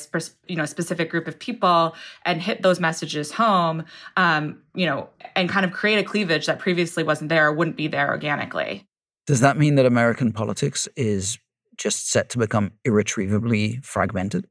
you 0.46 0.56
know 0.56 0.66
specific 0.66 1.10
group 1.10 1.28
of 1.28 1.38
people 1.38 1.94
and 2.24 2.42
hit 2.42 2.62
those 2.62 2.80
messages 2.80 3.32
home 3.32 3.84
um, 4.16 4.60
you 4.74 4.86
know 4.86 5.08
and 5.36 5.48
kind 5.48 5.64
of 5.64 5.72
create 5.72 5.98
a 5.98 6.04
cleavage 6.04 6.46
that 6.46 6.58
previously 6.58 7.02
wasn't 7.02 7.28
there 7.28 7.46
or 7.46 7.52
wouldn't 7.52 7.76
be 7.76 7.88
there 7.88 8.08
organically. 8.08 8.86
Does 9.26 9.40
that 9.40 9.56
mean 9.56 9.76
that 9.76 9.86
american 9.86 10.32
politics 10.32 10.88
is 10.96 11.38
just 11.76 12.10
set 12.10 12.28
to 12.30 12.38
become 12.38 12.72
irretrievably 12.84 13.80
fragmented 13.82 14.46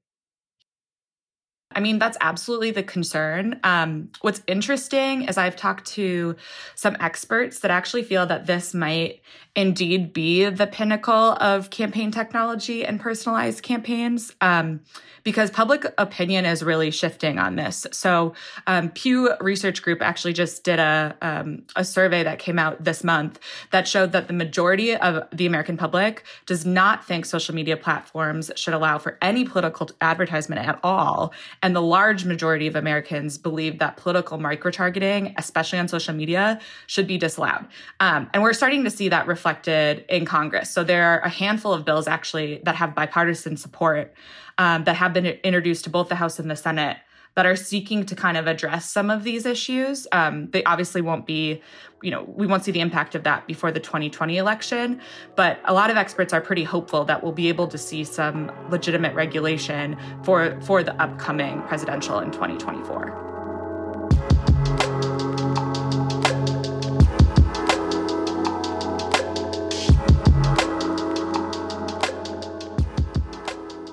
I 1.76 1.80
mean, 1.80 2.00
that's 2.00 2.18
absolutely 2.22 2.72
the 2.72 2.84
concern. 2.84 3.60
Um, 3.64 4.10
what's 4.22 4.42
interesting 4.48 5.24
is 5.24 5.38
I've 5.38 5.56
talked 5.56 5.86
to 5.94 6.36
some 6.76 6.98
experts 7.00 7.60
that 7.60 7.72
actually 7.72 8.04
feel 8.04 8.26
that 8.28 8.48
this 8.48 8.74
might 8.74 9.22
indeed 9.56 10.14
be 10.14 10.50
the 10.50 10.68
pinnacle 10.68 11.34
of 11.34 11.70
campaign 11.70 12.12
technology 12.12 12.86
and 12.86 13.00
personalized 13.00 13.64
campaigns. 13.64 14.34
Um, 14.42 14.82
because 15.24 15.52
public 15.52 15.86
opinion 15.98 16.46
is 16.46 16.64
really 16.64 16.92
shifting 16.92 17.38
on 17.38 17.56
this. 17.56 17.86
So, 17.92 18.34
um, 18.68 18.90
Pew 18.90 19.34
Research 19.40 19.82
Group 19.82 20.02
actually 20.02 20.34
just 20.34 20.64
did 20.64 20.80
a 20.80 21.16
um, 21.22 21.64
a 21.76 21.84
survey 21.84 22.24
that 22.24 22.40
came 22.40 22.58
out 22.58 22.84
this 22.84 23.04
month 23.04 23.40
that 23.72 23.88
showed 23.88 24.12
that 24.14 24.28
the 24.28 24.34
majority 24.34 24.96
of 24.96 25.24
the 25.32 25.46
American 25.46 25.78
public 25.78 26.24
does 26.46 26.66
not 26.66 27.06
think 27.06 27.26
social 27.26 27.56
media 27.56 27.78
platforms 27.78 28.52
should 28.56 28.74
allow 28.74 28.98
for 28.98 29.18
any 29.22 29.46
political 29.46 29.90
advertisement 30.02 30.66
at 30.68 30.80
all, 30.84 31.34
and 31.64 31.76
the 31.76 31.82
large 31.82 32.26
majority 32.26 32.68
of 32.68 32.76
Americans 32.76 33.38
believe 33.38 33.80
that 33.80 33.98
political 33.98 34.38
microtargeting, 34.38 35.34
especially 35.38 35.80
on 35.80 35.88
social 35.88 36.14
media, 36.14 36.60
should 36.88 37.08
be 37.08 37.18
disallowed. 37.18 37.68
Um, 38.00 38.30
and 38.34 38.42
we're 38.42 38.54
starting 38.54 38.84
to 38.84 38.90
see 38.90 39.10
that 39.10 39.28
reflected 39.28 40.06
in 40.10 40.26
Congress. 40.26 40.72
So 40.72 40.84
there 40.84 41.06
are 41.06 41.20
a 41.20 41.30
handful 41.30 41.74
of 41.74 41.86
bills 41.86 42.08
actually 42.08 42.62
that 42.66 42.76
have 42.76 42.96
bipartisan 42.96 43.58
support 43.58 44.14
um, 44.58 44.84
that 44.86 44.96
have 44.96 45.14
been 45.14 45.26
introduced 45.26 45.84
to 45.84 45.90
both 45.90 46.10
the 46.10 46.16
House 46.16 46.40
and 46.40 46.50
the 46.50 46.56
Senate 46.56 46.98
that 47.36 47.46
are 47.46 47.56
seeking 47.56 48.06
to 48.06 48.16
kind 48.16 48.38
of 48.38 48.48
address 48.48 48.90
some 48.90 49.10
of 49.10 49.24
these 49.24 49.46
issues. 49.46 50.08
Um, 50.12 50.50
they 50.52 50.64
obviously 50.66 51.02
won't 51.02 51.26
be, 51.26 51.62
you 52.02 52.12
know, 52.12 52.24
we 52.24 52.46
won't 52.46 52.64
see 52.64 52.72
the 52.72 52.82
impact 52.82 53.16
of 53.16 53.24
that 53.24 53.48
before 53.48 53.72
the 53.72 53.80
2020 53.80 54.38
election, 54.38 55.00
but 55.36 55.60
a 55.66 55.74
lot 55.74 55.90
of 55.90 55.98
experts 55.98 56.34
are 56.34 56.42
pretty 56.42 56.64
hopeful 56.64 57.06
that 57.06 57.24
we'll 57.24 57.32
be 57.32 57.48
able 57.48 57.68
to 57.68 57.78
see 57.78 58.04
some 58.04 58.52
legitimate 58.70 59.16
regulation 59.16 59.98
for 60.24 60.60
for 60.62 60.84
the 60.84 61.00
upcoming 61.02 61.62
presidential 61.64 62.20
in 62.20 62.32
2024. 62.32 63.30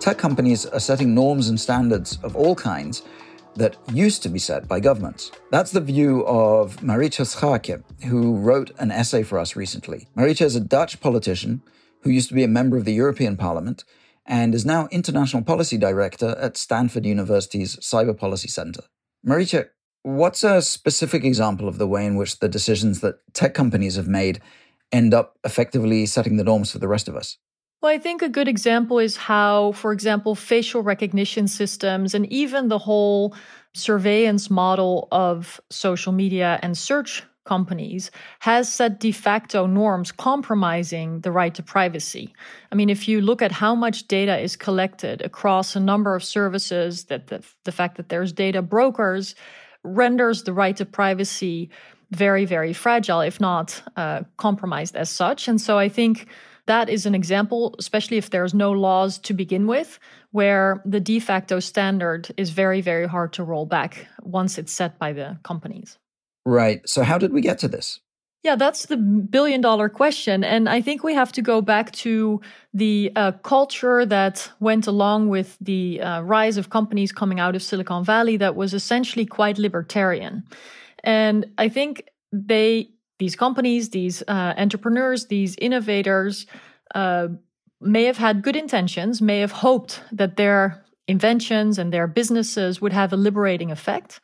tech 0.08 0.16
companies 0.16 0.64
are 0.64 0.80
setting 0.80 1.12
norms 1.12 1.50
and 1.50 1.60
standards 1.60 2.18
of 2.22 2.34
all 2.34 2.54
kinds 2.54 3.02
that 3.58 3.76
used 3.92 4.22
to 4.22 4.28
be 4.28 4.38
set 4.38 4.68
by 4.68 4.80
governments. 4.80 5.30
That's 5.50 5.72
the 5.72 5.80
view 5.80 6.24
of 6.26 6.76
Marietje 6.76 7.26
Schaake, 7.26 7.82
who 8.04 8.36
wrote 8.36 8.70
an 8.78 8.90
essay 8.90 9.22
for 9.22 9.38
us 9.38 9.56
recently. 9.56 10.08
Marietje 10.16 10.42
is 10.42 10.56
a 10.56 10.60
Dutch 10.60 11.00
politician 11.00 11.62
who 12.02 12.10
used 12.10 12.28
to 12.28 12.34
be 12.34 12.44
a 12.44 12.48
member 12.48 12.76
of 12.76 12.84
the 12.84 12.92
European 12.92 13.36
Parliament 13.36 13.84
and 14.24 14.54
is 14.54 14.64
now 14.64 14.88
International 14.90 15.42
Policy 15.42 15.76
Director 15.76 16.36
at 16.38 16.56
Stanford 16.56 17.04
University's 17.04 17.76
Cyber 17.76 18.16
Policy 18.16 18.48
Center. 18.48 18.82
Marietje, 19.26 19.68
what's 20.02 20.44
a 20.44 20.62
specific 20.62 21.24
example 21.24 21.66
of 21.66 21.78
the 21.78 21.88
way 21.88 22.06
in 22.06 22.16
which 22.16 22.38
the 22.38 22.48
decisions 22.48 23.00
that 23.00 23.16
tech 23.32 23.54
companies 23.54 23.96
have 23.96 24.08
made 24.08 24.40
end 24.92 25.12
up 25.12 25.38
effectively 25.44 26.06
setting 26.06 26.36
the 26.36 26.44
norms 26.44 26.70
for 26.70 26.78
the 26.78 26.88
rest 26.88 27.08
of 27.08 27.16
us? 27.16 27.38
Well, 27.80 27.92
I 27.92 27.98
think 27.98 28.22
a 28.22 28.28
good 28.28 28.48
example 28.48 28.98
is 28.98 29.16
how, 29.16 29.72
for 29.72 29.92
example, 29.92 30.34
facial 30.34 30.82
recognition 30.82 31.46
systems 31.46 32.12
and 32.12 32.26
even 32.32 32.68
the 32.68 32.78
whole 32.78 33.36
surveillance 33.72 34.50
model 34.50 35.06
of 35.12 35.60
social 35.70 36.12
media 36.12 36.58
and 36.60 36.76
search 36.76 37.22
companies 37.46 38.10
has 38.40 38.70
set 38.70 38.98
de 38.98 39.12
facto 39.12 39.66
norms 39.66 40.10
compromising 40.10 41.20
the 41.20 41.30
right 41.30 41.54
to 41.54 41.62
privacy. 41.62 42.34
I 42.72 42.74
mean, 42.74 42.90
if 42.90 43.06
you 43.06 43.20
look 43.20 43.42
at 43.42 43.52
how 43.52 43.76
much 43.76 44.08
data 44.08 44.36
is 44.38 44.56
collected 44.56 45.22
across 45.22 45.76
a 45.76 45.80
number 45.80 46.16
of 46.16 46.24
services, 46.24 47.04
that 47.04 47.28
the, 47.28 47.42
the 47.64 47.72
fact 47.72 47.96
that 47.96 48.08
there's 48.08 48.32
data 48.32 48.60
brokers 48.60 49.36
renders 49.84 50.42
the 50.42 50.52
right 50.52 50.76
to 50.76 50.84
privacy 50.84 51.70
very, 52.10 52.44
very 52.44 52.72
fragile, 52.72 53.20
if 53.20 53.40
not 53.40 53.82
uh, 53.96 54.22
compromised 54.36 54.96
as 54.96 55.08
such. 55.08 55.46
And 55.46 55.60
so 55.60 55.78
I 55.78 55.88
think 55.88 56.26
that 56.68 56.88
is 56.88 57.04
an 57.04 57.14
example, 57.14 57.74
especially 57.78 58.16
if 58.16 58.30
there's 58.30 58.54
no 58.54 58.70
laws 58.70 59.18
to 59.18 59.34
begin 59.34 59.66
with, 59.66 59.98
where 60.30 60.80
the 60.84 61.00
de 61.00 61.18
facto 61.18 61.60
standard 61.60 62.28
is 62.36 62.50
very, 62.50 62.80
very 62.80 63.06
hard 63.06 63.32
to 63.34 63.44
roll 63.44 63.66
back 63.66 64.06
once 64.22 64.56
it's 64.58 64.72
set 64.72 64.98
by 64.98 65.12
the 65.12 65.38
companies. 65.42 65.98
Right. 66.46 66.80
So, 66.88 67.02
how 67.02 67.18
did 67.18 67.32
we 67.32 67.40
get 67.40 67.58
to 67.58 67.68
this? 67.68 68.00
Yeah, 68.44 68.54
that's 68.54 68.86
the 68.86 68.96
billion 68.96 69.60
dollar 69.60 69.88
question. 69.88 70.44
And 70.44 70.68
I 70.68 70.80
think 70.80 71.02
we 71.02 71.12
have 71.14 71.32
to 71.32 71.42
go 71.42 71.60
back 71.60 71.90
to 71.92 72.40
the 72.72 73.10
uh, 73.16 73.32
culture 73.32 74.06
that 74.06 74.50
went 74.60 74.86
along 74.86 75.28
with 75.28 75.58
the 75.60 76.00
uh, 76.00 76.22
rise 76.22 76.56
of 76.56 76.70
companies 76.70 77.10
coming 77.10 77.40
out 77.40 77.56
of 77.56 77.62
Silicon 77.62 78.04
Valley 78.04 78.36
that 78.36 78.54
was 78.54 78.74
essentially 78.74 79.26
quite 79.26 79.58
libertarian. 79.58 80.44
And 81.02 81.46
I 81.58 81.68
think 81.68 82.08
they, 82.32 82.90
these 83.18 83.36
companies, 83.36 83.90
these 83.90 84.22
uh, 84.28 84.54
entrepreneurs, 84.56 85.26
these 85.26 85.56
innovators, 85.56 86.46
uh, 86.94 87.28
may 87.80 88.04
have 88.04 88.18
had 88.18 88.42
good 88.42 88.56
intentions, 88.56 89.22
may 89.22 89.40
have 89.40 89.52
hoped 89.52 90.02
that 90.12 90.36
their 90.36 90.84
inventions 91.06 91.78
and 91.78 91.92
their 91.92 92.06
businesses 92.06 92.80
would 92.80 92.92
have 92.92 93.12
a 93.12 93.16
liberating 93.16 93.70
effect. 93.70 94.20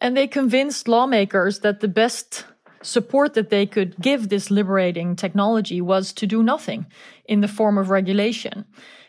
And 0.00 0.16
they 0.16 0.26
convinced 0.26 0.88
lawmakers 0.88 1.60
that 1.60 1.80
the 1.80 1.88
best 1.88 2.44
support 2.82 3.34
that 3.34 3.50
they 3.50 3.66
could 3.66 3.96
give 4.00 4.28
this 4.28 4.50
liberating 4.50 5.16
technology 5.16 5.80
was 5.80 6.12
to 6.12 6.26
do 6.26 6.42
nothing 6.42 6.86
in 7.24 7.40
the 7.40 7.48
form 7.48 7.78
of 7.78 7.90
regulation. 7.90 8.64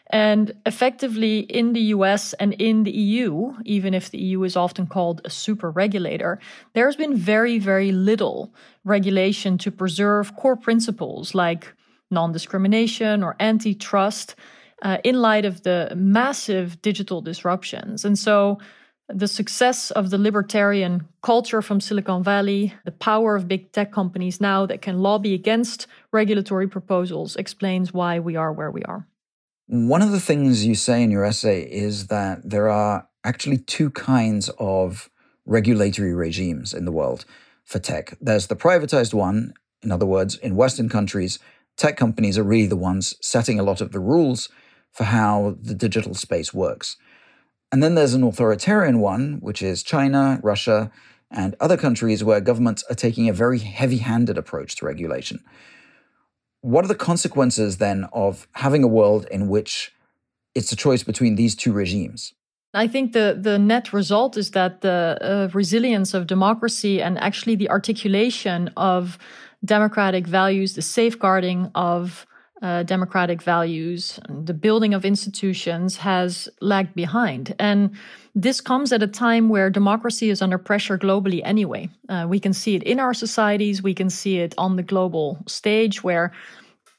And 0.10 0.54
effectively, 0.66 1.40
in 1.40 1.74
the 1.74 1.82
US 1.96 2.34
and 2.34 2.54
in 2.54 2.84
the 2.84 2.92
EU, 2.92 3.54
even 3.66 3.94
if 3.94 4.10
the 4.10 4.20
EU 4.20 4.44
is 4.44 4.56
often 4.56 4.88
called 4.88 5.22
a 5.26 5.30
super 5.30 5.70
regulator, 5.70 6.40
there's 6.74 6.96
been 6.96 7.16
very, 7.16 7.60
very 7.60 7.92
little 7.92 8.54
regulation 8.86 9.58
to 9.60 9.72
preserve 9.72 10.36
core 10.38 10.56
principles 10.56 11.36
like 11.36 11.74
non 12.10 12.32
discrimination 12.32 13.22
or 13.22 13.36
antitrust 13.40 14.36
uh, 14.82 14.98
in 15.04 15.22
light 15.22 15.44
of 15.44 15.64
the 15.64 15.92
massive 15.96 16.82
digital 16.82 17.20
disruptions. 17.22 18.06
And 18.06 18.18
so, 18.18 18.60
the 19.10 19.28
success 19.28 19.90
of 19.92 20.10
the 20.10 20.18
libertarian 20.18 21.08
culture 21.22 21.62
from 21.62 21.80
Silicon 21.80 22.24
Valley, 22.24 22.74
the 22.84 22.92
power 22.92 23.38
of 23.38 23.48
big 23.48 23.72
tech 23.72 23.92
companies 23.92 24.42
now 24.42 24.66
that 24.66 24.82
can 24.82 25.00
lobby 25.00 25.34
against 25.34 25.88
regulatory 26.12 26.68
proposals 26.68 27.38
explains 27.38 27.94
why 27.94 28.20
we 28.20 28.36
are 28.36 28.52
where 28.52 28.72
we 28.72 28.84
are. 28.84 29.08
One 29.70 30.02
of 30.02 30.12
the 30.12 30.20
things 30.22 30.66
you 30.66 30.76
say 30.76 31.04
in 31.04 31.12
your 31.12 31.26
essay 31.26 31.62
is 31.64 32.08
that 32.08 32.50
there 32.50 32.70
are 32.70 33.10
actually 33.26 33.58
two 33.58 33.90
kinds 33.90 34.48
of 34.58 35.10
regulatory 35.46 36.14
regimes 36.14 36.74
in 36.74 36.86
the 36.86 36.92
world 36.94 37.26
for 37.66 37.78
tech. 37.78 38.18
There's 38.22 38.48
the 38.48 38.56
privatized 38.56 39.14
one, 39.14 39.54
in 39.84 39.92
other 39.92 40.06
words, 40.06 40.36
in 40.36 40.56
Western 40.56 40.88
countries, 40.88 41.38
tech 41.76 41.98
companies 41.98 42.38
are 42.38 42.44
really 42.44 42.68
the 42.68 42.78
ones 42.78 43.16
setting 43.20 43.60
a 43.60 43.64
lot 43.64 43.82
of 43.82 43.92
the 43.92 44.00
rules 44.00 44.48
for 44.94 45.04
how 45.04 45.58
the 45.62 45.76
digital 45.76 46.14
space 46.14 46.54
works. 46.54 46.96
And 47.70 47.84
then 47.84 47.96
there's 47.96 48.14
an 48.14 48.24
authoritarian 48.24 49.02
one, 49.02 49.40
which 49.42 49.62
is 49.62 49.84
China, 49.84 50.40
Russia, 50.44 50.90
and 51.30 51.58
other 51.60 51.76
countries 51.76 52.24
where 52.24 52.40
governments 52.40 52.86
are 52.90 52.96
taking 52.96 53.28
a 53.28 53.34
very 53.34 53.60
heavy 53.60 53.98
handed 53.98 54.38
approach 54.38 54.78
to 54.78 54.86
regulation. 54.86 55.44
What 56.62 56.84
are 56.84 56.88
the 56.88 56.96
consequences 56.96 57.78
then 57.78 58.06
of 58.12 58.48
having 58.54 58.84
a 58.84 58.88
world 58.88 59.28
in 59.32 59.48
which 59.48 59.94
it's 60.56 60.72
a 60.72 60.76
choice 60.76 61.04
between 61.04 61.36
these 61.36 61.56
two 61.56 61.72
regimes? 61.72 62.34
I 62.74 62.88
think 62.88 63.14
the, 63.14 63.38
the 63.40 63.58
net 63.58 63.94
result 63.94 64.38
is 64.38 64.52
that 64.52 64.82
the 64.82 65.18
uh, 65.22 65.50
resilience 65.54 66.14
of 66.14 66.28
democracy 66.28 67.02
and 67.02 67.18
actually 67.18 67.56
the 67.56 67.70
articulation 67.70 68.70
of 68.76 69.18
democratic 69.64 70.28
values, 70.28 70.76
the 70.76 70.82
safeguarding 70.82 71.72
of 71.74 72.26
uh, 72.62 72.84
democratic 72.84 73.42
values, 73.42 74.20
the 74.30 74.54
building 74.54 74.94
of 74.94 75.06
institutions 75.06 75.98
has 75.98 76.50
lagged 76.60 76.96
behind. 76.96 77.56
And 77.60 77.96
this 78.40 78.62
comes 78.62 78.94
at 78.94 79.02
a 79.02 79.08
time 79.08 79.50
where 79.50 79.72
democracy 79.72 80.30
is 80.30 80.44
under 80.44 80.60
pressure 80.60 80.96
globally 80.96 81.42
anyway. 81.44 81.90
Uh, 82.08 82.28
we 82.30 82.40
can 82.40 82.54
see 82.54 82.76
it 82.76 82.84
in 82.84 83.00
our 83.00 83.14
societies, 83.14 83.82
we 83.82 83.96
can 83.96 84.12
see 84.12 84.38
it 84.38 84.54
on 84.60 84.76
the 84.76 84.84
global 84.84 85.40
stage 85.48 86.04
where 86.04 86.32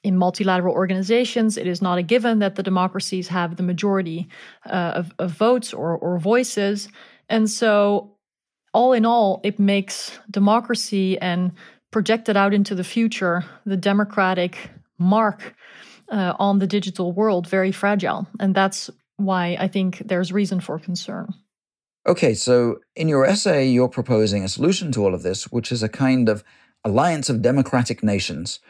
in 0.03 0.17
multilateral 0.17 0.75
organizations, 0.75 1.57
it 1.57 1.69
is 1.69 1.81
not 1.81 1.97
a 1.97 2.03
given 2.03 2.41
that 2.41 2.57
the 2.57 2.63
democracies 2.65 3.29
have 3.29 3.57
the 3.57 3.63
majority 3.63 4.29
uh, 4.67 4.93
of, 4.97 5.13
of 5.21 5.31
votes 5.31 5.73
or, 5.73 5.97
or 5.99 6.19
voices. 6.19 6.89
And 7.29 7.49
so, 7.49 8.17
all 8.75 8.93
in 8.93 9.07
all, 9.07 9.41
it 9.45 9.59
makes 9.61 10.19
democracy 10.31 11.19
and 11.19 11.53
projected 11.93 12.37
out 12.37 12.53
into 12.53 12.75
the 12.75 12.85
future, 12.85 13.45
the 13.65 13.77
democratic 13.77 14.71
mark 14.99 15.55
uh, 16.11 16.35
on 16.39 16.59
the 16.59 16.67
digital 16.67 17.13
world 17.13 17.47
very 17.47 17.73
fragile. 17.73 18.27
And 18.41 18.55
that's 18.55 18.91
why 19.19 19.57
I 19.61 19.69
think 19.69 19.99
there's 20.07 20.33
reason 20.33 20.61
for 20.61 20.79
concern. 20.79 21.35
Okay, 22.07 22.33
so 22.33 22.79
in 22.97 23.09
your 23.09 23.27
essay, 23.27 23.69
you're 23.69 23.89
proposing 23.89 24.43
a 24.43 24.49
solution 24.49 24.91
to 24.93 25.05
all 25.05 25.15
of 25.15 25.23
this, 25.23 25.53
which 25.53 25.71
is 25.71 25.83
a 25.83 25.89
kind 25.89 26.29
of 26.29 26.43
alliance 26.85 27.29
of 27.29 27.43
democratic 27.43 28.03
nations 28.03 28.61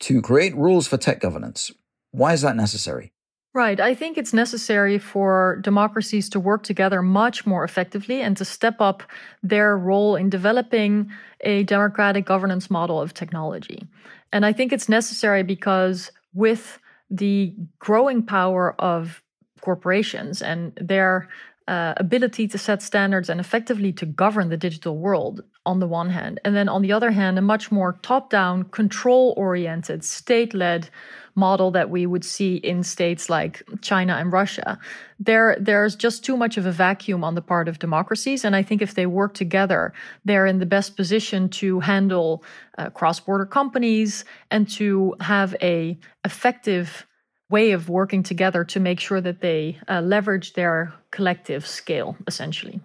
to 0.00 0.20
create 0.20 0.54
rules 0.54 0.86
for 0.86 0.98
tech 0.98 1.20
governance. 1.20 1.70
Why 2.10 2.34
is 2.34 2.42
that 2.42 2.56
necessary? 2.56 3.12
Right. 3.54 3.78
I 3.78 3.94
think 3.94 4.18
it's 4.18 4.34
necessary 4.34 4.98
for 4.98 5.60
democracies 5.62 6.28
to 6.30 6.40
work 6.40 6.64
together 6.64 7.02
much 7.02 7.46
more 7.46 7.62
effectively 7.62 8.20
and 8.20 8.36
to 8.36 8.44
step 8.44 8.80
up 8.80 9.04
their 9.44 9.78
role 9.78 10.16
in 10.16 10.28
developing 10.28 11.10
a 11.42 11.62
democratic 11.62 12.26
governance 12.26 12.68
model 12.68 13.00
of 13.00 13.14
technology. 13.14 13.86
And 14.32 14.44
I 14.44 14.52
think 14.52 14.72
it's 14.72 14.88
necessary 14.88 15.44
because 15.44 16.10
with 16.34 16.80
the 17.08 17.54
growing 17.78 18.26
power 18.26 18.74
of 18.80 19.22
corporations 19.64 20.42
and 20.42 20.72
their 20.80 21.28
uh, 21.66 21.94
ability 21.96 22.46
to 22.48 22.58
set 22.58 22.82
standards 22.82 23.30
and 23.30 23.40
effectively 23.40 23.92
to 23.92 24.04
govern 24.04 24.50
the 24.50 24.56
digital 24.56 24.98
world 24.98 25.42
on 25.64 25.80
the 25.80 25.86
one 25.86 26.10
hand, 26.10 26.38
and 26.44 26.54
then 26.54 26.68
on 26.68 26.82
the 26.82 26.92
other 26.92 27.10
hand, 27.10 27.38
a 27.38 27.42
much 27.42 27.72
more 27.72 27.98
top 28.02 28.28
down, 28.28 28.64
control 28.64 29.32
oriented, 29.36 30.04
state 30.04 30.52
led 30.52 30.90
model 31.34 31.70
that 31.70 31.90
we 31.90 32.06
would 32.06 32.24
see 32.24 32.56
in 32.56 32.82
states 32.82 33.28
like 33.28 33.62
China 33.80 34.14
and 34.14 34.32
Russia. 34.32 34.78
There, 35.18 35.56
there's 35.58 35.96
just 35.96 36.24
too 36.24 36.36
much 36.36 36.56
of 36.56 36.66
a 36.66 36.72
vacuum 36.72 37.24
on 37.24 37.34
the 37.34 37.42
part 37.42 37.66
of 37.68 37.78
democracies. 37.78 38.44
And 38.44 38.54
I 38.54 38.62
think 38.62 38.82
if 38.82 38.94
they 38.94 39.06
work 39.06 39.34
together, 39.34 39.92
they're 40.24 40.46
in 40.46 40.58
the 40.58 40.66
best 40.66 40.96
position 40.96 41.48
to 41.60 41.80
handle 41.80 42.44
uh, 42.78 42.90
cross 42.90 43.20
border 43.20 43.46
companies 43.46 44.24
and 44.50 44.68
to 44.70 45.16
have 45.20 45.56
a 45.60 45.98
effective 46.24 47.06
way 47.50 47.72
of 47.72 47.88
working 47.88 48.22
together 48.22 48.64
to 48.64 48.80
make 48.80 49.00
sure 49.00 49.20
that 49.20 49.40
they 49.40 49.78
uh, 49.88 50.00
leverage 50.00 50.54
their 50.54 50.92
collective 51.10 51.66
scale, 51.66 52.16
essentially. 52.26 52.80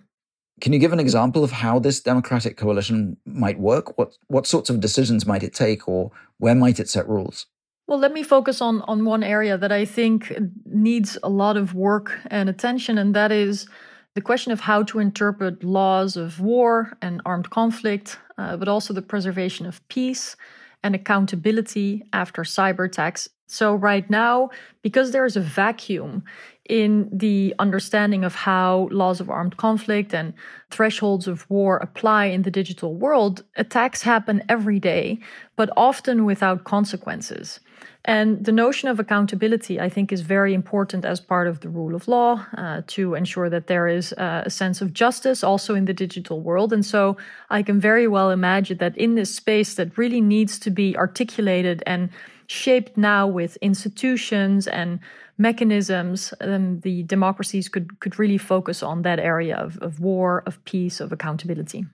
Can 0.62 0.74
you 0.74 0.80
give 0.80 0.92
an 0.92 1.00
example 1.00 1.44
of 1.44 1.52
how 1.52 1.80
this 1.80 2.02
democratic 2.02 2.58
coalition 2.58 3.16
might 3.26 3.60
work? 3.60 3.98
What 3.98 4.18
what 4.28 4.46
sorts 4.46 4.70
of 4.70 4.82
decisions 4.82 5.26
might 5.26 5.44
it 5.44 5.54
take, 5.54 5.88
or 5.88 6.12
where 6.38 6.56
might 6.56 6.80
it 6.80 6.90
set 6.90 7.08
rules? 7.08 7.46
Well, 7.88 8.00
let 8.00 8.14
me 8.14 8.24
focus 8.24 8.62
on 8.62 8.82
on 8.82 9.06
one 9.06 9.24
area 9.24 9.58
that 9.58 9.72
I 9.72 9.86
think 9.86 10.34
needs 10.66 11.18
a 11.24 11.30
lot 11.30 11.56
of 11.56 11.74
work 11.74 12.20
and 12.30 12.50
attention, 12.50 12.98
and 12.98 13.16
that 13.16 13.32
is 13.32 13.68
the 14.16 14.22
question 14.22 14.52
of 14.52 14.60
how 14.60 14.84
to 14.84 15.00
interpret 15.00 15.64
laws 15.64 16.18
of 16.18 16.42
war 16.42 16.92
and 17.02 17.22
armed 17.26 17.50
conflict, 17.50 18.20
uh, 18.38 18.58
but 18.58 18.68
also 18.68 18.94
the 18.94 19.02
preservation 19.02 19.66
of 19.66 19.88
peace 19.88 20.36
and 20.84 20.96
accountability 20.96 22.04
after 22.14 22.44
cyber 22.44 22.86
attacks. 22.86 23.30
So, 23.48 23.74
right 23.74 24.08
now, 24.10 24.50
because 24.84 25.12
there 25.12 25.26
is 25.26 25.36
a 25.36 25.42
vacuum 25.42 26.24
in 26.70 27.10
the 27.12 27.54
understanding 27.58 28.24
of 28.24 28.36
how 28.36 28.88
laws 28.92 29.20
of 29.20 29.30
armed 29.30 29.58
conflict 29.58 30.14
and 30.14 30.34
thresholds 30.70 31.28
of 31.28 31.50
war 31.50 31.78
apply 31.78 32.26
in 32.26 32.44
the 32.44 32.52
digital 32.52 32.94
world, 32.94 33.44
attacks 33.58 34.04
happen 34.04 34.44
every 34.48 34.80
day, 34.80 35.20
but 35.56 35.70
often 35.76 36.26
without 36.26 36.64
consequences. 36.64 37.60
And 38.06 38.46
the 38.46 38.52
notion 38.52 38.88
of 38.88 39.00
accountability, 39.00 39.80
I 39.80 39.90
think, 39.90 40.12
is 40.12 40.22
very 40.22 40.54
important 40.54 41.06
as 41.06 41.20
part 41.20 41.48
of 41.48 41.60
the 41.60 41.70
rule 41.70 41.96
of 41.96 42.08
law 42.08 42.46
uh, 42.56 42.82
to 42.88 43.16
ensure 43.16 43.50
that 43.50 43.68
there 43.68 43.88
is 43.88 44.14
uh, 44.14 44.44
a 44.46 44.50
sense 44.50 44.80
of 44.82 44.94
justice 44.94 45.44
also 45.44 45.76
in 45.76 45.86
the 45.86 45.94
digital 45.94 46.40
world. 46.40 46.72
And 46.72 46.86
so 46.86 47.18
I 47.50 47.62
can 47.62 47.80
very 47.80 48.08
well 48.08 48.30
imagine 48.30 48.78
that 48.78 48.98
in 48.98 49.16
this 49.16 49.34
space 49.36 49.74
that 49.76 49.98
really 49.98 50.22
needs 50.22 50.60
to 50.60 50.70
be 50.70 50.96
articulated 50.96 51.84
and 51.86 52.10
shaped 52.48 52.98
now 52.98 53.28
with 53.28 53.58
institutions 53.58 54.66
and 54.68 55.00
mechanisms, 55.40 56.34
um, 56.42 56.82
the 56.82 57.04
democracies 57.04 57.70
could, 57.70 58.00
could 58.02 58.20
really 58.20 58.38
focus 58.38 58.84
on 58.84 59.02
that 59.04 59.20
area 59.20 59.56
of, 59.56 59.78
of 59.80 60.00
war, 60.00 60.44
of 60.46 60.64
peace, 60.66 61.00
of 61.00 61.12
accountability. 61.12 61.86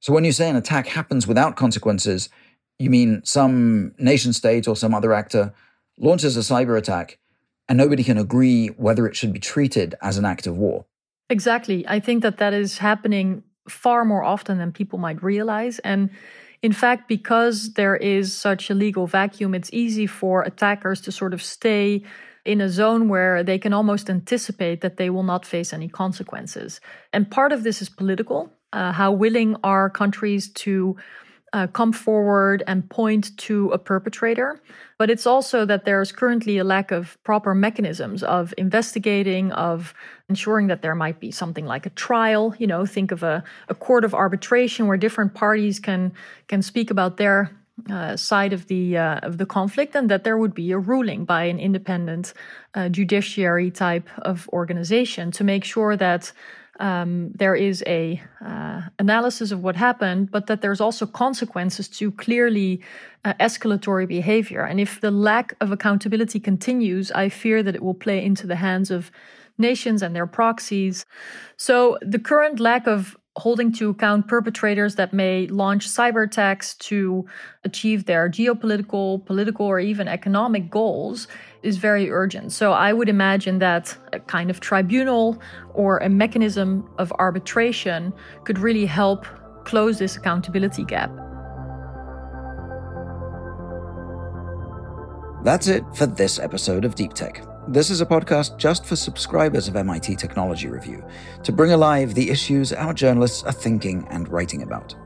So 0.00 0.12
when 0.12 0.24
you 0.24 0.32
say 0.32 0.50
an 0.50 0.56
attack 0.56 0.86
happens 0.86 1.26
without 1.26 1.56
consequences, 1.56 2.28
you 2.78 2.90
mean 2.90 3.22
some 3.24 3.94
nation 3.98 4.32
state 4.32 4.68
or 4.68 4.76
some 4.76 4.94
other 4.94 5.12
actor 5.12 5.54
launches 5.98 6.36
a 6.36 6.40
cyber 6.40 6.76
attack 6.76 7.18
and 7.68 7.78
nobody 7.78 8.04
can 8.04 8.18
agree 8.18 8.68
whether 8.68 9.06
it 9.06 9.16
should 9.16 9.32
be 9.32 9.38
treated 9.38 9.94
as 10.02 10.18
an 10.18 10.24
act 10.24 10.46
of 10.46 10.58
war? 10.58 10.84
Exactly. 11.30 11.86
I 11.88 12.00
think 12.00 12.22
that 12.22 12.38
that 12.38 12.52
is 12.52 12.78
happening 12.78 13.42
far 13.68 14.04
more 14.04 14.22
often 14.22 14.58
than 14.58 14.72
people 14.72 14.98
might 14.98 15.22
realize. 15.22 15.78
And 15.78 16.10
in 16.62 16.72
fact, 16.72 17.08
because 17.08 17.72
there 17.74 17.96
is 17.96 18.34
such 18.34 18.68
a 18.68 18.74
legal 18.74 19.06
vacuum, 19.06 19.54
it's 19.54 19.70
easy 19.72 20.06
for 20.06 20.42
attackers 20.42 21.00
to 21.02 21.12
sort 21.12 21.32
of 21.32 21.42
stay 21.42 22.02
in 22.44 22.60
a 22.60 22.68
zone 22.68 23.08
where 23.08 23.42
they 23.42 23.58
can 23.58 23.72
almost 23.72 24.10
anticipate 24.10 24.80
that 24.80 24.96
they 24.96 25.10
will 25.10 25.22
not 25.22 25.46
face 25.46 25.72
any 25.72 25.88
consequences. 25.88 26.80
And 27.12 27.30
part 27.30 27.52
of 27.52 27.62
this 27.62 27.80
is 27.80 27.88
political. 27.88 28.52
Uh, 28.72 28.90
how 28.92 29.12
willing 29.12 29.56
are 29.62 29.90
countries 29.90 30.50
to 30.50 30.96
uh, 31.52 31.66
come 31.66 31.92
forward 31.92 32.62
and 32.66 32.88
point 32.88 33.36
to 33.36 33.68
a 33.70 33.78
perpetrator. 33.78 34.60
But 34.98 35.10
it's 35.10 35.26
also 35.26 35.66
that 35.66 35.84
there's 35.84 36.10
currently 36.10 36.58
a 36.58 36.64
lack 36.64 36.90
of 36.90 37.18
proper 37.24 37.54
mechanisms 37.54 38.22
of 38.22 38.54
investigating, 38.56 39.52
of 39.52 39.92
ensuring 40.28 40.68
that 40.68 40.80
there 40.80 40.94
might 40.94 41.20
be 41.20 41.30
something 41.30 41.66
like 41.66 41.84
a 41.84 41.90
trial. 41.90 42.54
You 42.58 42.66
know, 42.66 42.86
think 42.86 43.12
of 43.12 43.22
a, 43.22 43.44
a 43.68 43.74
court 43.74 44.04
of 44.04 44.14
arbitration 44.14 44.86
where 44.86 44.96
different 44.96 45.34
parties 45.34 45.78
can 45.78 46.12
can 46.48 46.62
speak 46.62 46.90
about 46.90 47.18
their 47.18 47.50
uh, 47.90 48.16
side 48.16 48.52
of 48.52 48.66
the 48.66 48.96
uh, 48.96 49.18
of 49.22 49.38
the 49.38 49.46
conflict, 49.46 49.96
and 49.96 50.10
that 50.10 50.24
there 50.24 50.36
would 50.36 50.54
be 50.54 50.72
a 50.72 50.78
ruling 50.78 51.24
by 51.24 51.44
an 51.44 51.58
independent 51.58 52.34
uh, 52.74 52.88
judiciary 52.88 53.70
type 53.70 54.08
of 54.22 54.48
organization 54.52 55.30
to 55.32 55.44
make 55.44 55.64
sure 55.64 55.96
that 55.96 56.32
um, 56.80 57.30
there 57.34 57.54
is 57.54 57.82
a 57.86 58.20
uh, 58.44 58.82
analysis 58.98 59.52
of 59.52 59.62
what 59.62 59.76
happened, 59.76 60.30
but 60.30 60.46
that 60.46 60.62
there's 60.62 60.80
also 60.80 61.06
consequences 61.06 61.88
to 61.88 62.10
clearly 62.12 62.80
uh, 63.24 63.34
escalatory 63.40 64.08
behavior. 64.08 64.62
And 64.62 64.80
if 64.80 65.00
the 65.00 65.10
lack 65.10 65.54
of 65.60 65.70
accountability 65.70 66.40
continues, 66.40 67.12
I 67.12 67.28
fear 67.28 67.62
that 67.62 67.74
it 67.74 67.82
will 67.82 67.94
play 67.94 68.24
into 68.24 68.46
the 68.46 68.56
hands 68.56 68.90
of 68.90 69.10
nations 69.58 70.02
and 70.02 70.16
their 70.16 70.26
proxies. 70.26 71.04
So 71.56 71.98
the 72.00 72.18
current 72.18 72.58
lack 72.58 72.86
of 72.86 73.16
holding 73.36 73.72
to 73.72 73.90
account 73.90 74.28
perpetrators 74.28 74.96
that 74.96 75.12
may 75.12 75.46
launch 75.46 75.88
cyber 75.88 76.26
attacks 76.26 76.74
to 76.74 77.24
achieve 77.64 78.04
their 78.04 78.28
geopolitical, 78.28 79.24
political, 79.24 79.66
or 79.66 79.80
even 79.80 80.06
economic 80.06 80.70
goals 80.70 81.28
is 81.62 81.78
very 81.78 82.10
urgent. 82.10 82.52
So 82.52 82.72
I 82.72 82.92
would 82.92 83.08
imagine 83.08 83.58
that 83.60 83.96
a 84.12 84.20
kind 84.20 84.50
of 84.50 84.60
tribunal 84.60 85.40
or 85.72 85.98
a 85.98 86.08
mechanism 86.08 86.88
of 86.98 87.12
arbitration 87.18 88.12
could 88.44 88.58
really 88.58 88.86
help 88.86 89.26
close 89.64 89.98
this 89.98 90.16
accountability 90.16 90.84
gap. 90.84 91.10
That's 95.42 95.68
it 95.68 95.84
for 95.94 96.06
this 96.06 96.38
episode 96.38 96.84
of 96.84 96.94
Deep 96.94 97.14
Tech. 97.14 97.51
This 97.68 97.90
is 97.90 98.00
a 98.00 98.06
podcast 98.06 98.56
just 98.56 98.84
for 98.84 98.96
subscribers 98.96 99.68
of 99.68 99.76
MIT 99.76 100.16
Technology 100.16 100.66
Review 100.66 101.04
to 101.44 101.52
bring 101.52 101.70
alive 101.70 102.12
the 102.12 102.28
issues 102.28 102.72
our 102.72 102.92
journalists 102.92 103.44
are 103.44 103.52
thinking 103.52 104.04
and 104.10 104.28
writing 104.28 104.62
about. 104.62 104.96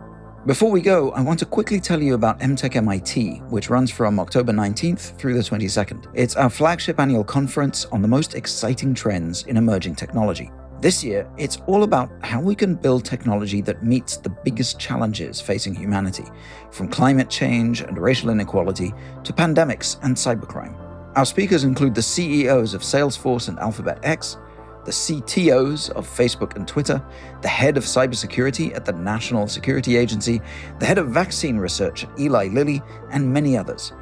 Before 0.46 0.70
we 0.70 0.80
go, 0.80 1.10
I 1.10 1.20
want 1.20 1.38
to 1.40 1.44
quickly 1.44 1.80
tell 1.80 2.02
you 2.02 2.14
about 2.14 2.40
EmTech 2.40 2.74
MIT, 2.76 3.42
which 3.50 3.68
runs 3.68 3.90
from 3.90 4.18
October 4.18 4.54
19th 4.54 5.18
through 5.18 5.34
the 5.34 5.40
22nd. 5.40 6.06
It's 6.14 6.34
our 6.34 6.48
flagship 6.48 6.98
annual 6.98 7.24
conference 7.24 7.84
on 7.86 8.00
the 8.00 8.08
most 8.08 8.34
exciting 8.34 8.94
trends 8.94 9.42
in 9.42 9.58
emerging 9.58 9.96
technology. 9.96 10.50
This 10.80 11.04
year, 11.04 11.30
it's 11.36 11.58
all 11.66 11.82
about 11.82 12.10
how 12.24 12.40
we 12.40 12.54
can 12.54 12.74
build 12.74 13.04
technology 13.04 13.60
that 13.62 13.84
meets 13.84 14.16
the 14.16 14.30
biggest 14.30 14.80
challenges 14.80 15.42
facing 15.42 15.74
humanity, 15.74 16.24
from 16.70 16.88
climate 16.88 17.28
change 17.28 17.82
and 17.82 17.98
racial 17.98 18.30
inequality 18.30 18.94
to 19.24 19.32
pandemics 19.34 20.02
and 20.02 20.16
cybercrime. 20.16 20.85
Our 21.16 21.24
speakers 21.24 21.64
include 21.64 21.94
the 21.94 22.02
CEOs 22.02 22.74
of 22.74 22.82
Salesforce 22.82 23.48
and 23.48 23.58
Alphabet 23.58 24.00
X, 24.02 24.36
the 24.84 24.90
CTOs 24.90 25.88
of 25.92 26.06
Facebook 26.06 26.56
and 26.56 26.68
Twitter, 26.68 27.02
the 27.40 27.48
head 27.48 27.78
of 27.78 27.84
cybersecurity 27.84 28.76
at 28.76 28.84
the 28.84 28.92
National 28.92 29.48
Security 29.48 29.96
Agency, 29.96 30.42
the 30.78 30.84
head 30.84 30.98
of 30.98 31.08
vaccine 31.08 31.56
research 31.56 32.04
at 32.04 32.20
Eli 32.20 32.48
Lilly, 32.48 32.82
and 33.12 33.32
many 33.32 33.56
others. 33.56 33.94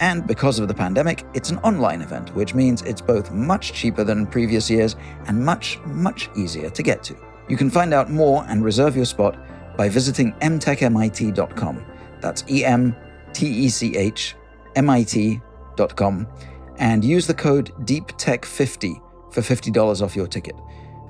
And 0.00 0.26
because 0.26 0.58
of 0.58 0.66
the 0.66 0.74
pandemic, 0.74 1.24
it's 1.34 1.50
an 1.50 1.58
online 1.58 2.02
event, 2.02 2.34
which 2.34 2.52
means 2.52 2.82
it's 2.82 3.00
both 3.00 3.30
much 3.30 3.72
cheaper 3.72 4.02
than 4.02 4.26
previous 4.26 4.68
years 4.68 4.96
and 5.28 5.42
much, 5.42 5.78
much 5.86 6.30
easier 6.36 6.68
to 6.68 6.82
get 6.82 7.00
to. 7.04 7.16
You 7.48 7.56
can 7.56 7.70
find 7.70 7.94
out 7.94 8.10
more 8.10 8.44
and 8.48 8.64
reserve 8.64 8.96
your 8.96 9.04
spot 9.04 9.38
by 9.76 9.88
visiting 9.88 10.32
emtechmit.com. 10.40 11.86
That's 12.20 12.44
E 12.50 12.64
M 12.64 12.96
T 13.32 13.46
E 13.46 13.68
C 13.68 13.96
H 13.96 14.34
M 14.74 14.90
I 14.90 15.04
T.com 15.04 16.26
and 16.78 17.04
use 17.04 17.26
the 17.26 17.34
code 17.34 17.72
DEEPTECH50 17.86 19.00
for 19.32 19.40
$50 19.40 20.02
off 20.02 20.16
your 20.16 20.26
ticket. 20.26 20.56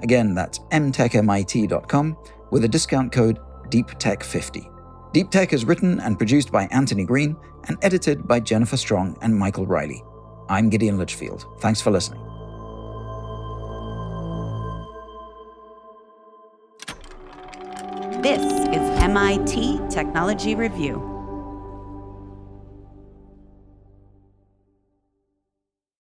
Again, 0.03 0.35
that's 0.35 0.59
emtechmit.com 0.71 2.17
with 2.51 2.65
a 2.65 2.69
discount 2.69 3.13
code 3.13 3.39
DEEPTECH50. 3.71 4.73
Deep 5.13 5.31
Tech 5.31 5.53
is 5.53 5.65
written 5.65 5.99
and 6.01 6.19
produced 6.19 6.53
by 6.53 6.65
Anthony 6.67 7.05
Green 7.05 7.37
and 7.69 7.79
edited 7.83 8.29
by 8.29 8.39
Jennifer 8.39 8.77
Strong 8.77 9.17
and 9.23 9.35
Michael 9.35 9.67
Reilly. 9.67 10.05
I'm 10.49 10.69
Gideon 10.69 10.99
Lichfield. 10.99 11.47
Thanks 11.61 11.81
for 11.81 11.91
listening. 11.91 12.21
This 18.23 18.43
is 18.43 19.03
MIT 19.03 19.81
Technology 19.89 20.55
Review. 20.55 21.16